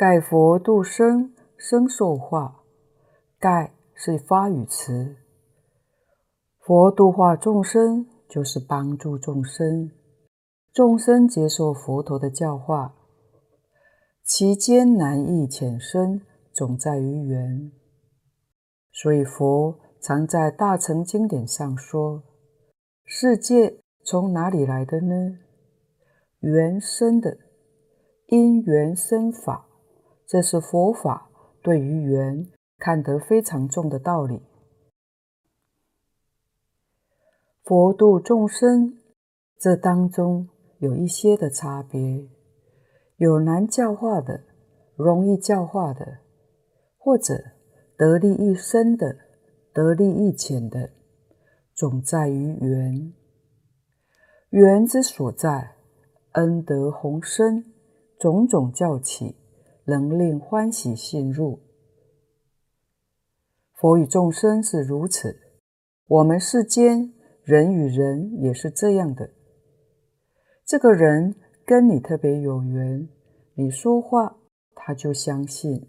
[0.00, 2.62] 盖佛度生，生受化。
[3.38, 5.16] 盖是发语词。
[6.58, 9.90] 佛度化众生，就是帮助众生。
[10.72, 12.94] 众生接受佛陀的教化，
[14.24, 17.70] 其间难易浅深，总在于缘。
[18.90, 22.22] 所以佛常在大乘经典上说
[23.04, 25.36] ：“世界从哪里来的呢？
[26.38, 27.36] 缘生的，
[28.28, 29.66] 因缘生法。”
[30.30, 31.28] 这是佛法
[31.60, 32.46] 对于缘
[32.78, 34.40] 看得非常重的道理。
[37.64, 38.96] 佛度众生，
[39.58, 42.28] 这当中有一些的差别，
[43.16, 44.44] 有难教化的，
[44.94, 46.18] 容易教化的，
[46.96, 47.34] 或者
[47.96, 49.16] 得利益深的，
[49.72, 50.90] 得利益浅的，
[51.74, 53.12] 总在于缘。
[54.50, 55.74] 缘之所在，
[56.34, 57.64] 恩德宏深，
[58.16, 59.36] 种种教起，
[59.90, 61.60] 能令欢喜信入。
[63.74, 65.36] 佛与众生是如此，
[66.06, 67.12] 我们世间。
[67.42, 69.30] 人与人也是这样的，
[70.64, 71.34] 这个人
[71.66, 73.08] 跟你特别有缘，
[73.54, 74.36] 你说话
[74.74, 75.88] 他就相信；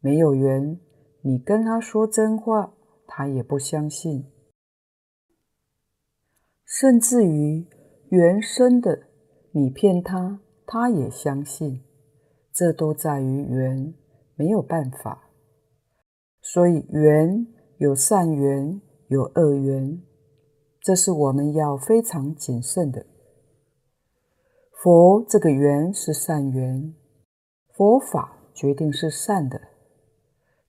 [0.00, 0.78] 没有缘，
[1.22, 2.74] 你跟他说真话，
[3.06, 4.26] 他也不相信。
[6.66, 7.66] 甚至于
[8.10, 9.04] 缘深的，
[9.52, 11.80] 你骗他，他也相信。
[12.52, 13.94] 这都在于缘，
[14.34, 15.28] 没有办法。
[16.40, 17.46] 所以缘
[17.78, 20.02] 有善缘，有恶缘。
[20.80, 23.06] 这是我们要非常谨慎的。
[24.72, 26.92] 佛这个缘是善缘，
[27.72, 29.60] 佛法决定是善的。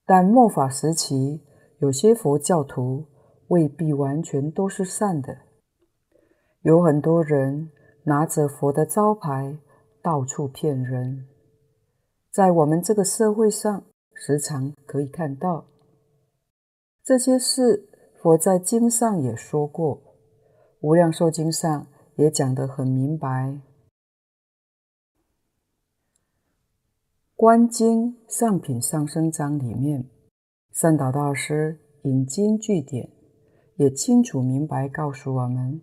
[0.06, 1.42] 但末法时期，
[1.80, 3.08] 有些佛教徒
[3.48, 5.40] 未必完全都是善的，
[6.62, 7.72] 有很多人
[8.04, 9.58] 拿着佛的招牌
[10.04, 11.26] 到处骗人，
[12.34, 15.68] 在我们这个社会上时常可以看到
[17.04, 17.90] 这些事。
[18.24, 19.98] 佛在经上也说过，
[20.80, 23.60] 《无量寿经》上也讲得很明白。
[27.36, 30.10] 观经上品上生章里面，
[30.72, 33.12] 善导大师引经据典，
[33.76, 35.82] 也清楚明白告诉我们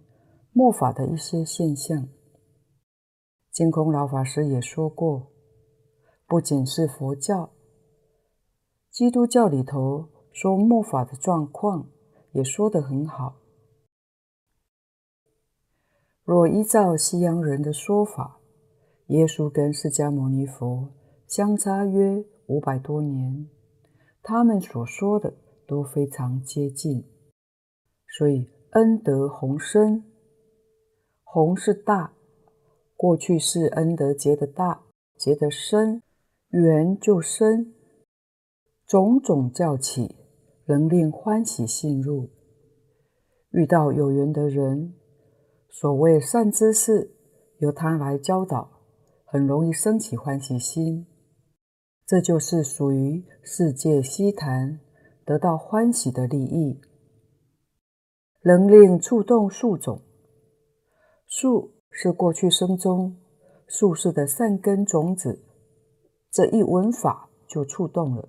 [0.54, 2.08] 末法的一些现象。
[3.52, 5.30] 净空老法师也说过，
[6.30, 7.50] 不仅是佛教，
[8.88, 11.88] 基督教里头说末法的状况。
[12.32, 13.40] 也说得很好。
[16.22, 18.38] 若依照西洋人的说法，
[19.08, 20.90] 耶稣跟释迦牟尼佛
[21.26, 23.48] 相差约五百多年，
[24.22, 25.34] 他们所说的
[25.66, 27.04] 都非常接近。
[28.06, 30.04] 所以恩德弘深，
[31.24, 32.12] 弘是大，
[32.96, 34.82] 过去是恩德结的大，
[35.16, 36.00] 结的深，
[36.50, 37.74] 缘就深，
[38.86, 40.20] 种种教起。
[40.66, 42.30] 能令欢喜信入，
[43.50, 44.94] 遇到有缘的人，
[45.68, 47.10] 所谓善知识，
[47.58, 48.70] 由他来教导，
[49.24, 51.08] 很容易生起欢喜心。
[52.06, 54.78] 这就是属于世界悉檀，
[55.24, 56.80] 得到欢喜的利益，
[58.44, 60.02] 能令触动树种。
[61.26, 63.16] 树是过去生中
[63.66, 65.42] 宿世的善根种子，
[66.30, 68.28] 这一闻法就触动了。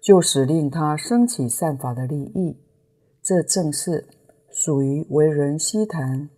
[0.00, 2.60] 就使令他生起善法的利益，
[3.22, 4.06] 这正是
[4.50, 6.28] 属于为人悉谈，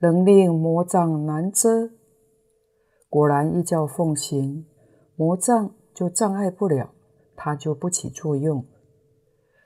[0.00, 1.90] 能令魔障难遮。
[3.08, 4.66] 果然依教奉行，
[5.16, 6.92] 魔障就障碍不了，
[7.34, 8.66] 它就不起作用。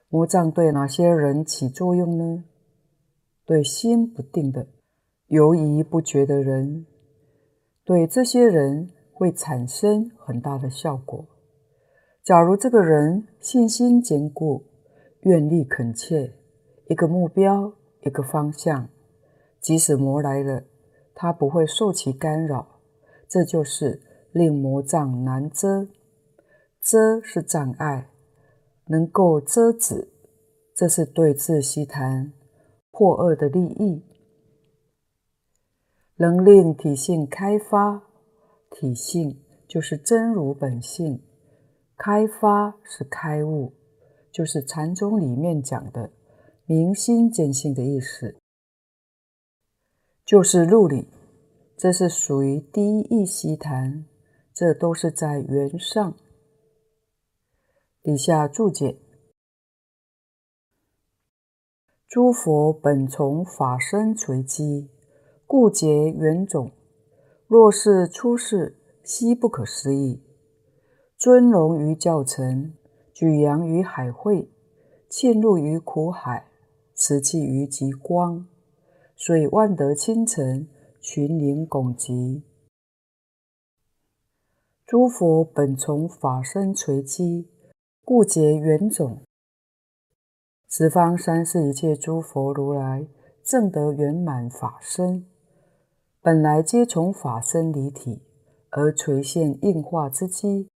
[0.09, 2.45] 魔障对哪些人起作用呢？
[3.45, 4.68] 对心不定的、
[5.27, 6.87] 犹疑不决的人，
[7.85, 8.91] 对这些人。
[9.16, 11.24] 会产生很大的效果。
[12.24, 14.64] 假如这个人信心坚固、
[15.20, 16.32] 愿力恳切，
[16.89, 18.89] 一个目标、一个方向，
[19.61, 20.64] 即使魔来了，
[21.14, 22.80] 他不会受其干扰。
[23.28, 25.87] 这就是令魔障难遮。
[26.80, 28.09] 遮是障碍，
[28.89, 30.09] 能够遮止，
[30.74, 32.32] 这是对治悉檀
[32.91, 34.03] 破恶的利益，
[36.17, 38.03] 能令体性开发。
[38.71, 41.23] 体性就是真如本性，
[41.97, 43.73] 开发是开悟，
[44.33, 46.12] 就是禅宗里面讲的
[46.67, 48.37] 明心见性的意思，
[50.25, 51.09] 就是入理，
[51.77, 54.07] 这是属于第一义悉谈，
[54.53, 56.17] 这都是在缘上。
[58.03, 58.99] 底下注解：
[62.09, 64.91] 诸佛本从法身垂机，
[65.47, 66.71] 故结缘种。
[67.47, 70.23] 若是出世，悉不可思议，
[71.17, 72.75] 尊荣于教尘，
[73.13, 74.51] 举扬于海会，
[75.09, 76.47] 沁入于苦海，
[76.95, 78.47] 持契于极光，
[79.15, 80.67] 所以万德倾城，
[81.01, 82.43] 群灵拱击。
[84.87, 87.49] 诸佛本从法身垂机，
[88.05, 89.21] 故结缘种。
[90.69, 93.07] 十方三世一切诸佛如来，
[93.43, 95.27] 正得圆满法身。
[96.25, 98.22] 本来皆从法身离体
[98.70, 100.70] 而垂现应化之机，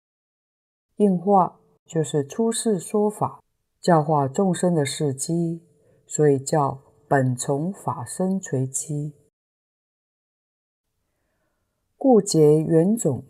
[0.97, 3.43] 应化就是出世说法、
[3.79, 5.61] 教化众生的事机，
[6.07, 9.13] 所以叫本从法身垂机。
[11.99, 13.23] 故结缘种，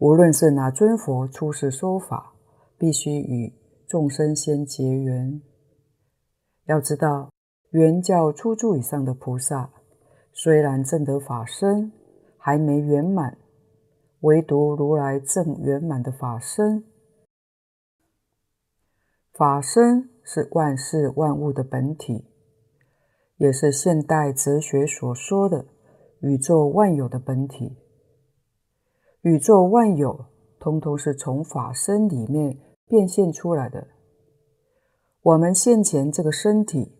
[0.00, 2.34] 无论是哪尊佛出世说法，
[2.76, 3.54] 必须与
[3.86, 5.40] 众生先结缘。
[6.66, 7.30] 要知道，
[7.70, 9.70] 原教初住以上的菩萨。
[10.32, 11.92] 虽然证得法身
[12.38, 13.38] 还没圆满，
[14.20, 16.84] 唯独如来正圆满的法身。
[19.32, 22.24] 法身是万事万物的本体，
[23.36, 25.66] 也是现代哲学所说的
[26.20, 27.76] 宇宙万有的本体。
[29.22, 30.26] 宇宙万有
[30.58, 33.86] 通通是从法身里面变现出来的。
[35.22, 36.96] 我们现前这个身体，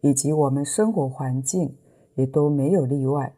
[0.00, 1.76] 以及我们生活环境。
[2.16, 3.34] 也都没有例外，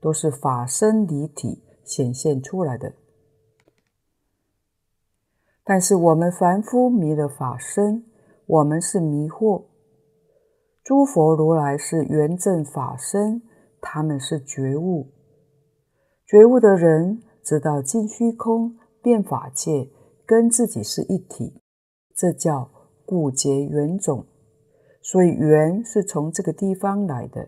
[0.00, 2.92] 都是法身离体显现出来的。
[5.62, 8.04] 但是我们凡夫迷了法身，
[8.46, 9.64] 我们是迷惑；
[10.82, 13.42] 诸佛如来是圆证法身，
[13.80, 15.12] 他们是觉悟。
[16.26, 19.90] 觉悟的人知道尽虚空、变法界
[20.24, 21.60] 跟自己是一体，
[22.14, 22.70] 这叫
[23.04, 24.24] 故结缘种。
[25.02, 27.46] 所以缘是从这个地方来的。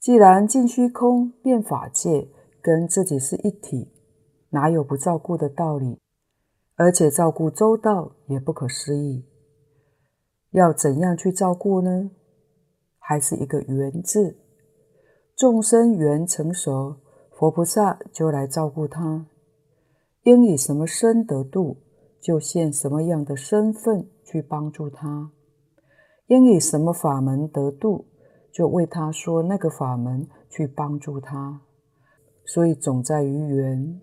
[0.00, 2.26] 既然尽虚空遍法界
[2.62, 3.92] 跟自己是一体，
[4.48, 5.98] 哪有不照顾的道理？
[6.76, 9.26] 而且照顾周到也不可思议。
[10.52, 12.10] 要怎样去照顾呢？
[12.98, 14.38] 还是一个缘字。
[15.36, 16.96] 众生缘成熟，
[17.30, 19.26] 佛菩萨就来照顾他。
[20.22, 21.76] 应以什么身得度，
[22.18, 25.30] 就现什么样的身份去帮助他。
[26.28, 28.06] 应以什么法门得度，
[28.52, 31.62] 就为他说那个法门去帮助他。
[32.44, 34.00] 所以总在于缘。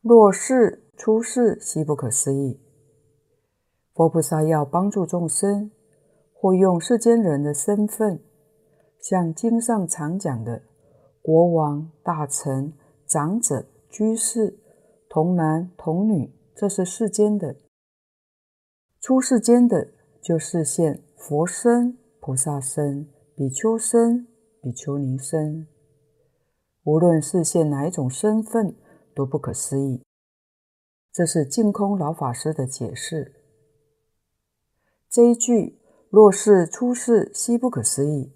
[0.00, 2.60] 若是出世，悉不可思议。
[3.92, 5.70] 佛菩萨要帮助众生，
[6.32, 8.22] 或用世间人的身份，
[9.00, 10.62] 像经上常讲的
[11.20, 12.72] 国王、大臣、
[13.06, 14.58] 长者、居士、
[15.10, 17.56] 童男童女，这是世间的；
[19.00, 19.88] 出世间的，
[20.22, 24.28] 就示现佛身、菩萨身、比丘身、
[24.62, 25.66] 比丘尼身。
[26.84, 28.76] 无论示现哪一种身份，
[29.14, 30.00] 都不可思议，
[31.12, 33.34] 这是净空老法师的解释。
[35.10, 38.32] 这一句“若是出世，悉不可思议”，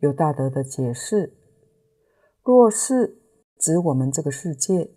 [0.00, 1.34] 有大德的解释
[2.42, 3.22] ：“若是
[3.56, 4.90] 指我们这个世界，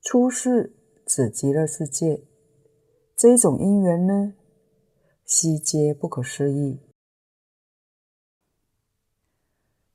[0.00, 0.74] 出世
[1.04, 2.24] 指极乐世界，
[3.14, 4.34] 这一种因缘呢，
[5.34, 6.78] 悉皆不可思议。”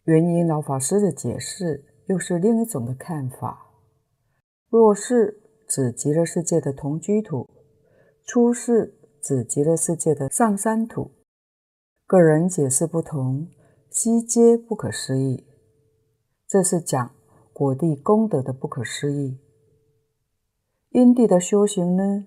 [0.05, 3.71] 原因老法师的解释又是另一种的看法。
[4.67, 7.47] 若是指极乐世界的同居土，
[8.25, 11.11] 出世指极乐世界的上三土，
[12.07, 13.51] 个人解释不同，
[13.91, 15.45] 悉皆不可思议。
[16.47, 17.13] 这是讲
[17.53, 19.37] 果地功德的不可思议。
[20.89, 22.25] 因地的修行呢，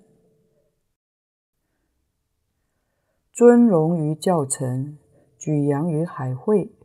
[3.40, 4.98] 尊荣于教程，
[5.38, 6.76] 举扬于海会，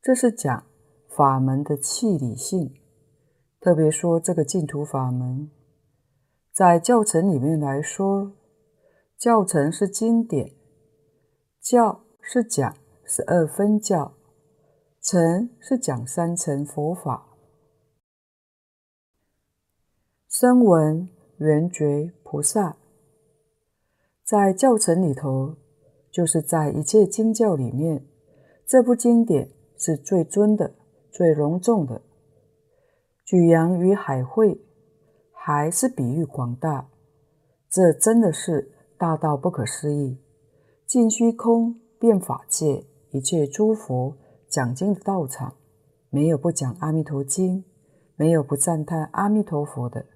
[0.00, 0.64] 这是讲
[1.14, 2.74] 法门的气理性。
[3.60, 5.50] 特别说这个净土法门，
[6.50, 8.32] 在教程里面来说，
[9.18, 10.54] 教程是经典，
[11.60, 12.74] 教是讲
[13.04, 14.14] 十二分教，
[15.02, 17.36] 成是讲三乘佛法。
[20.26, 22.78] 声闻缘觉菩萨，
[24.24, 25.54] 在教程里头，
[26.10, 28.06] 就是在一切经教里面，
[28.64, 30.74] 这部经典是最尊的、
[31.10, 32.00] 最隆重的。
[33.22, 34.58] 举扬于海会，
[35.30, 36.88] 还是比喻广大，
[37.68, 40.18] 这真的是大到不可思议。
[40.86, 44.16] 尽虚空遍法界，一切诸佛
[44.48, 45.54] 讲经的道场，
[46.08, 47.62] 没有不讲阿弥陀经，
[48.16, 50.06] 没有不赞叹阿弥陀佛的。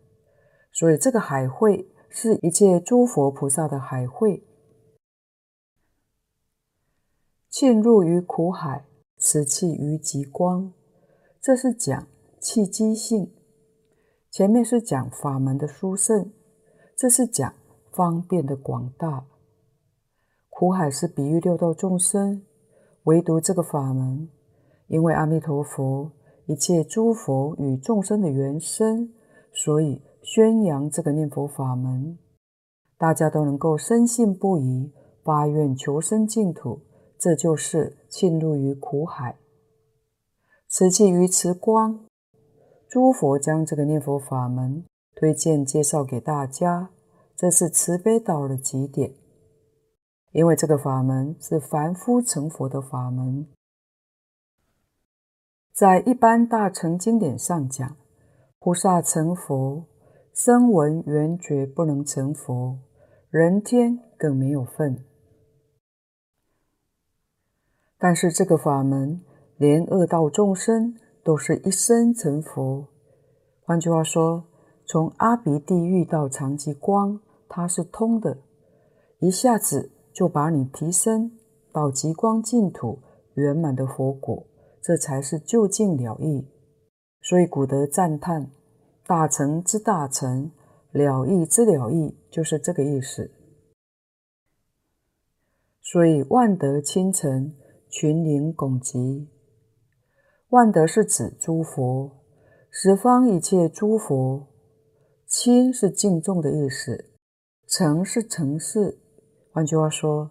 [0.72, 4.42] 所以这个海会是一切诸佛菩萨的海会，
[7.48, 8.86] 浸入于苦海，
[9.18, 10.72] 持气于极光，
[11.40, 12.06] 这是讲。
[12.40, 13.32] 契机性，
[14.30, 16.32] 前面是讲法门的殊胜，
[16.96, 17.52] 这是讲
[17.90, 19.26] 方便的广大。
[20.48, 22.46] 苦海是比喻六道众生，
[23.02, 24.30] 唯独这个法门，
[24.86, 26.12] 因为阿弥陀佛
[26.46, 29.12] 一切诸佛与众生的缘深，
[29.52, 30.00] 所以
[30.30, 32.18] 宣扬这个念佛法门，
[32.98, 34.92] 大家都能够深信不疑，
[35.24, 36.82] 发愿求生净土，
[37.18, 39.38] 这就是浸入于苦海，
[40.68, 42.04] 持气于慈光。
[42.90, 44.84] 诸佛将这个念佛法门
[45.16, 46.90] 推荐介绍给大家，
[47.34, 49.14] 这是慈悲到了极点。
[50.32, 53.48] 因为这个法门是凡夫成佛的法门，
[55.72, 57.96] 在一般大乘经典上讲，
[58.58, 59.86] 菩萨成佛，
[60.38, 62.78] 声闻缘觉不能成佛，
[63.28, 65.04] 人天更没有份。
[67.98, 69.20] 但是这个法门，
[69.56, 70.94] 连恶道众生。
[71.24, 72.88] 都是一生成佛。
[73.60, 74.44] 换句话说，
[74.86, 77.20] 从阿鼻地狱到常寂光，
[77.50, 78.38] 它是通的，
[79.18, 81.32] 一下子就把你提升
[81.70, 83.00] 到极光净土
[83.34, 84.46] 圆满的佛果，
[84.80, 86.48] 这才是究竟了义。
[87.20, 88.50] 所以古德赞叹：
[89.08, 90.52] 大乘之大乘，
[90.92, 93.30] 了义之了义，就是这个意思。
[95.80, 97.54] 所以万德千乘，
[97.88, 99.30] 群灵拱极。
[100.50, 102.18] 万德是指诸佛，
[102.70, 104.48] 十方一切诸佛，
[105.26, 107.06] 亲是敬重的意思，
[107.66, 108.98] 诚是诚事。
[109.50, 110.30] 换句话说，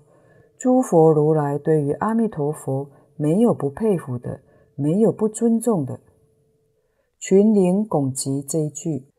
[0.55, 4.41] 诸佛如来对于阿弥陀佛没有不佩服的，
[4.75, 5.99] 没有不尊重的。
[7.19, 9.11] 群灵拱极这一句，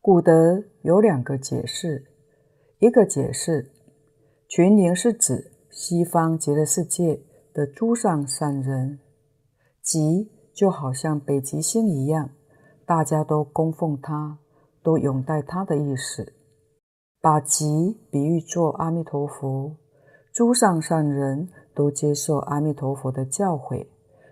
[0.00, 2.04] 古德有两个解释。
[2.80, 3.70] 一个解释，
[4.48, 7.22] 群灵是指西方极乐世界
[7.54, 8.98] 的诸上善人，
[9.80, 12.30] 极就好像北极星一样，
[12.84, 14.38] 大家都供奉他，
[14.82, 16.34] 都拥戴他的意思。
[17.22, 19.76] 把极比喻作阿弥陀佛，
[20.32, 23.86] 诸上善人都接受阿弥陀佛的教诲。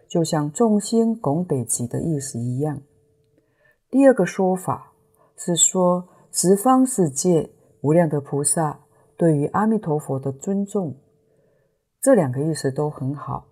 [0.09, 2.83] 就像众星拱北极的意思一样。
[3.95, 4.93] 第二个说法
[5.37, 7.49] 是说，十方世界
[7.81, 8.81] 无量的菩萨
[9.17, 10.97] 对于阿弥陀佛的尊重，
[12.01, 13.47] 这两个意思都很好。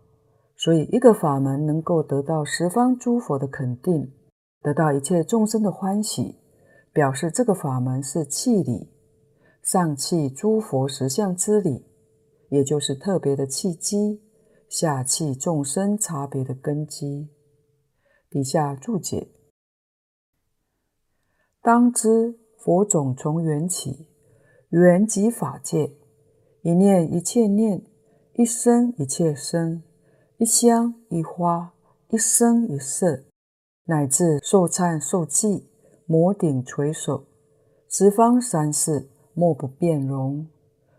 [0.57, 4.13] 所以，一个法门能够得到十方诸佛的肯定，
[4.61, 6.41] 得到一切众生的欢喜，
[6.93, 8.91] 表示这个法门是契理，
[9.63, 11.87] 上契诸佛实相之理，
[12.49, 14.21] 也就是特别的契机。
[14.69, 17.29] 下契众生差别的根基。
[18.29, 19.29] 底下注解：
[21.63, 24.09] 当知佛种从缘起，
[24.71, 25.93] 缘即法界，
[26.63, 27.81] 一念一切念，
[28.35, 29.81] 一生一切生，
[30.39, 31.73] 一香一花，
[32.09, 33.23] 一生一色，
[33.85, 35.69] 乃至受忏受记，
[36.07, 37.27] 摩顶垂首，
[37.89, 40.49] 十方三世莫不变容。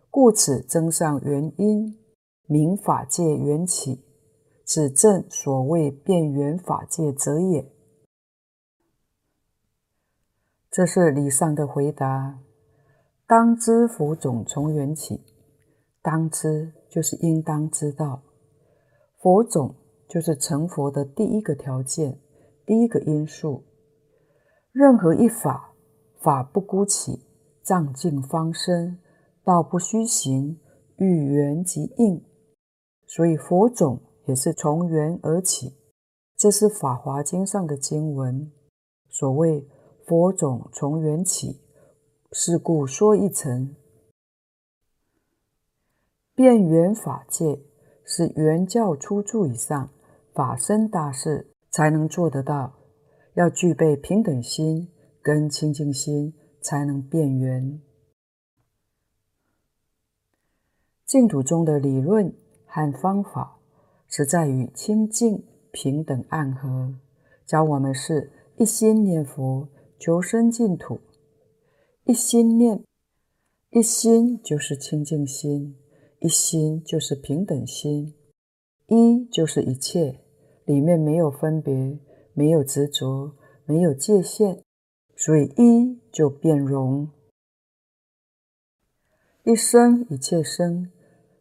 [0.09, 1.97] 故此增上缘因。
[2.45, 4.03] 名法界缘起，
[4.63, 7.72] 此正所谓变缘法界者也。
[10.75, 12.39] 这是理上的回答。
[13.27, 15.21] 当知佛种从缘起，
[16.01, 18.23] 当知就是应当知道，
[19.21, 19.75] 佛种
[20.09, 22.19] 就是成佛的第一个条件，
[22.65, 23.65] 第一个因素。
[24.71, 25.75] 任何一法，
[26.23, 27.23] 法不孤起，
[27.61, 28.97] 藏尽方生，
[29.43, 30.59] 道不虚行，
[30.97, 32.25] 遇缘即应。
[33.05, 35.75] 所以佛种也是从缘而起，
[36.35, 38.51] 这是《法华经》上的经文。
[39.07, 39.67] 所谓
[40.05, 41.61] 佛种从缘起，
[42.31, 43.75] 是故说一层。
[46.35, 47.61] 遍缘法界
[48.05, 49.89] 是圆教初住以上
[50.33, 52.73] 法身大士才能做得到，
[53.33, 54.89] 要具备平等心
[55.21, 57.81] 跟清净心，才能变缘。
[61.05, 62.33] 净土中的理论。
[62.75, 63.59] 和方法
[64.07, 66.95] 实在与清净平等暗合，
[67.45, 69.67] 教我们是一心念佛，
[70.03, 70.99] 求生净土。
[72.03, 72.83] 一心念，
[73.69, 75.77] 一心就是清净心，
[76.19, 78.13] 一心就是平等心，
[78.87, 80.19] 一就是一切，
[80.65, 81.97] 里面没有分别，
[82.33, 84.61] 没有执着，没有界限，
[85.15, 87.09] 所以一就变容。
[89.45, 90.91] 一生一切生。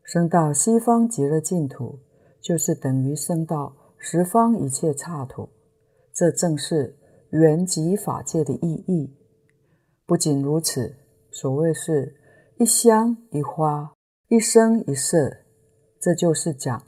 [0.05, 1.99] 生到西方极乐净土，
[2.41, 5.49] 就是等于生到十方一切刹土，
[6.13, 6.97] 这正是
[7.33, 9.15] 缘及法界的意义。
[10.07, 10.95] 不仅如此，
[11.31, 12.17] 所谓是
[12.59, 13.93] 一香一花，
[14.29, 15.39] 一生一色，
[16.01, 16.83] 这就是讲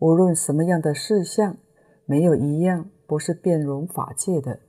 [0.00, 1.56] 无论什么样的事相，
[2.04, 4.60] 没有一样不是遍容法界的。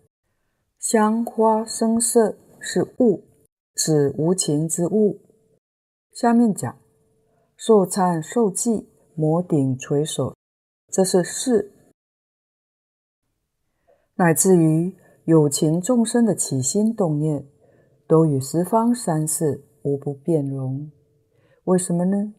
[0.77, 3.23] 香花生色是物，
[3.75, 5.19] 是无情之物。
[6.13, 6.77] 下面讲。
[7.63, 10.35] 受忏受记，摩顶垂首，
[10.91, 11.69] 这是事；
[14.15, 14.95] 乃至于
[15.31, 17.47] 有情众生的起心动念，
[18.05, 20.91] 都与十方三世无不变容。
[21.63, 22.33] 为什么呢？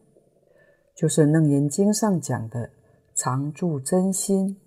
[0.95, 2.69] 就是《楞严经》上讲的
[3.15, 4.57] 常住真心。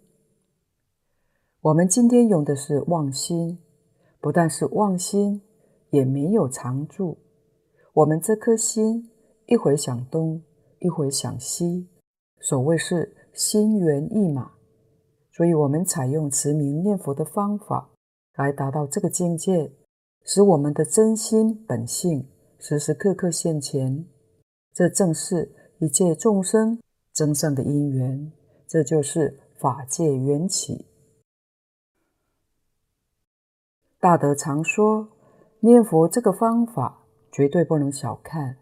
[1.60, 3.60] 我们今天用的是妄心，
[4.20, 5.40] 不但是妄心，
[5.90, 7.18] 也没有常住。
[7.92, 9.08] 我们这颗心。
[9.46, 10.42] 一会想东，
[10.80, 11.88] 一会想西，
[12.40, 14.50] 所谓是心猿意马。
[15.30, 17.90] 所以，我们采用持名念佛的方法
[18.36, 19.72] 来达到这个境界，
[20.24, 22.28] 使我们的真心本性
[22.58, 24.06] 时时刻刻现前。
[24.72, 26.78] 这正是一切众生
[27.12, 28.30] 增上的因缘，
[28.66, 30.86] 这就是法界缘起。
[33.98, 35.08] 大德常说，
[35.60, 38.58] 念佛这个方法绝对不能小看。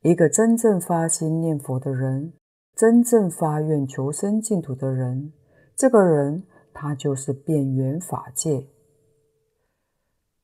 [0.00, 2.32] 一个真正发心念佛的人，
[2.74, 5.32] 真正发愿求生净土的人，
[5.76, 8.50] 这个人他就是遍缘法界。《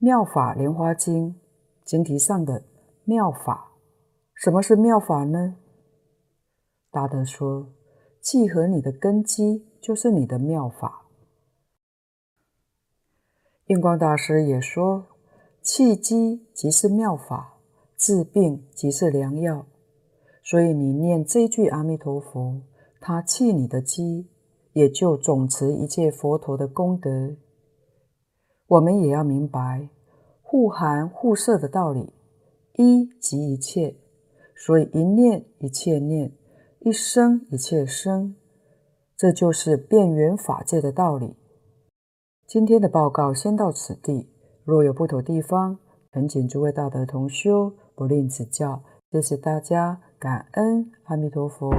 [0.01, 1.31] 妙法莲花经》
[1.85, 2.63] 经题上的
[3.03, 3.73] 妙法，
[4.33, 5.57] 什么是妙法呢？
[6.93, 7.67] 大德说，
[8.21, 11.07] 契合你的根基就是你的妙法。
[13.67, 15.09] 印光大师也说，
[15.63, 17.55] 契机即是妙法。
[17.97, 19.67] 治病即是良药，
[20.45, 22.63] 所以你念这句阿弥陀佛，
[23.01, 24.29] 他契你的机，
[24.73, 27.35] 也就总持一切佛陀的功德。
[28.69, 29.89] 我们也要明白
[30.43, 32.13] 互含互摄的道理。
[32.75, 33.97] 一即一切，
[34.55, 36.33] 所以一念一切念，
[36.81, 38.37] 一生一切生，
[39.17, 41.35] 这就是变圆法界的道理。
[42.47, 44.31] 今天的报告先到此地，
[44.65, 45.79] 若有不妥地方，
[46.13, 48.85] 恳请诸位大德同修不吝指教。
[49.11, 51.71] 谢谢大家，感恩阿弥陀佛。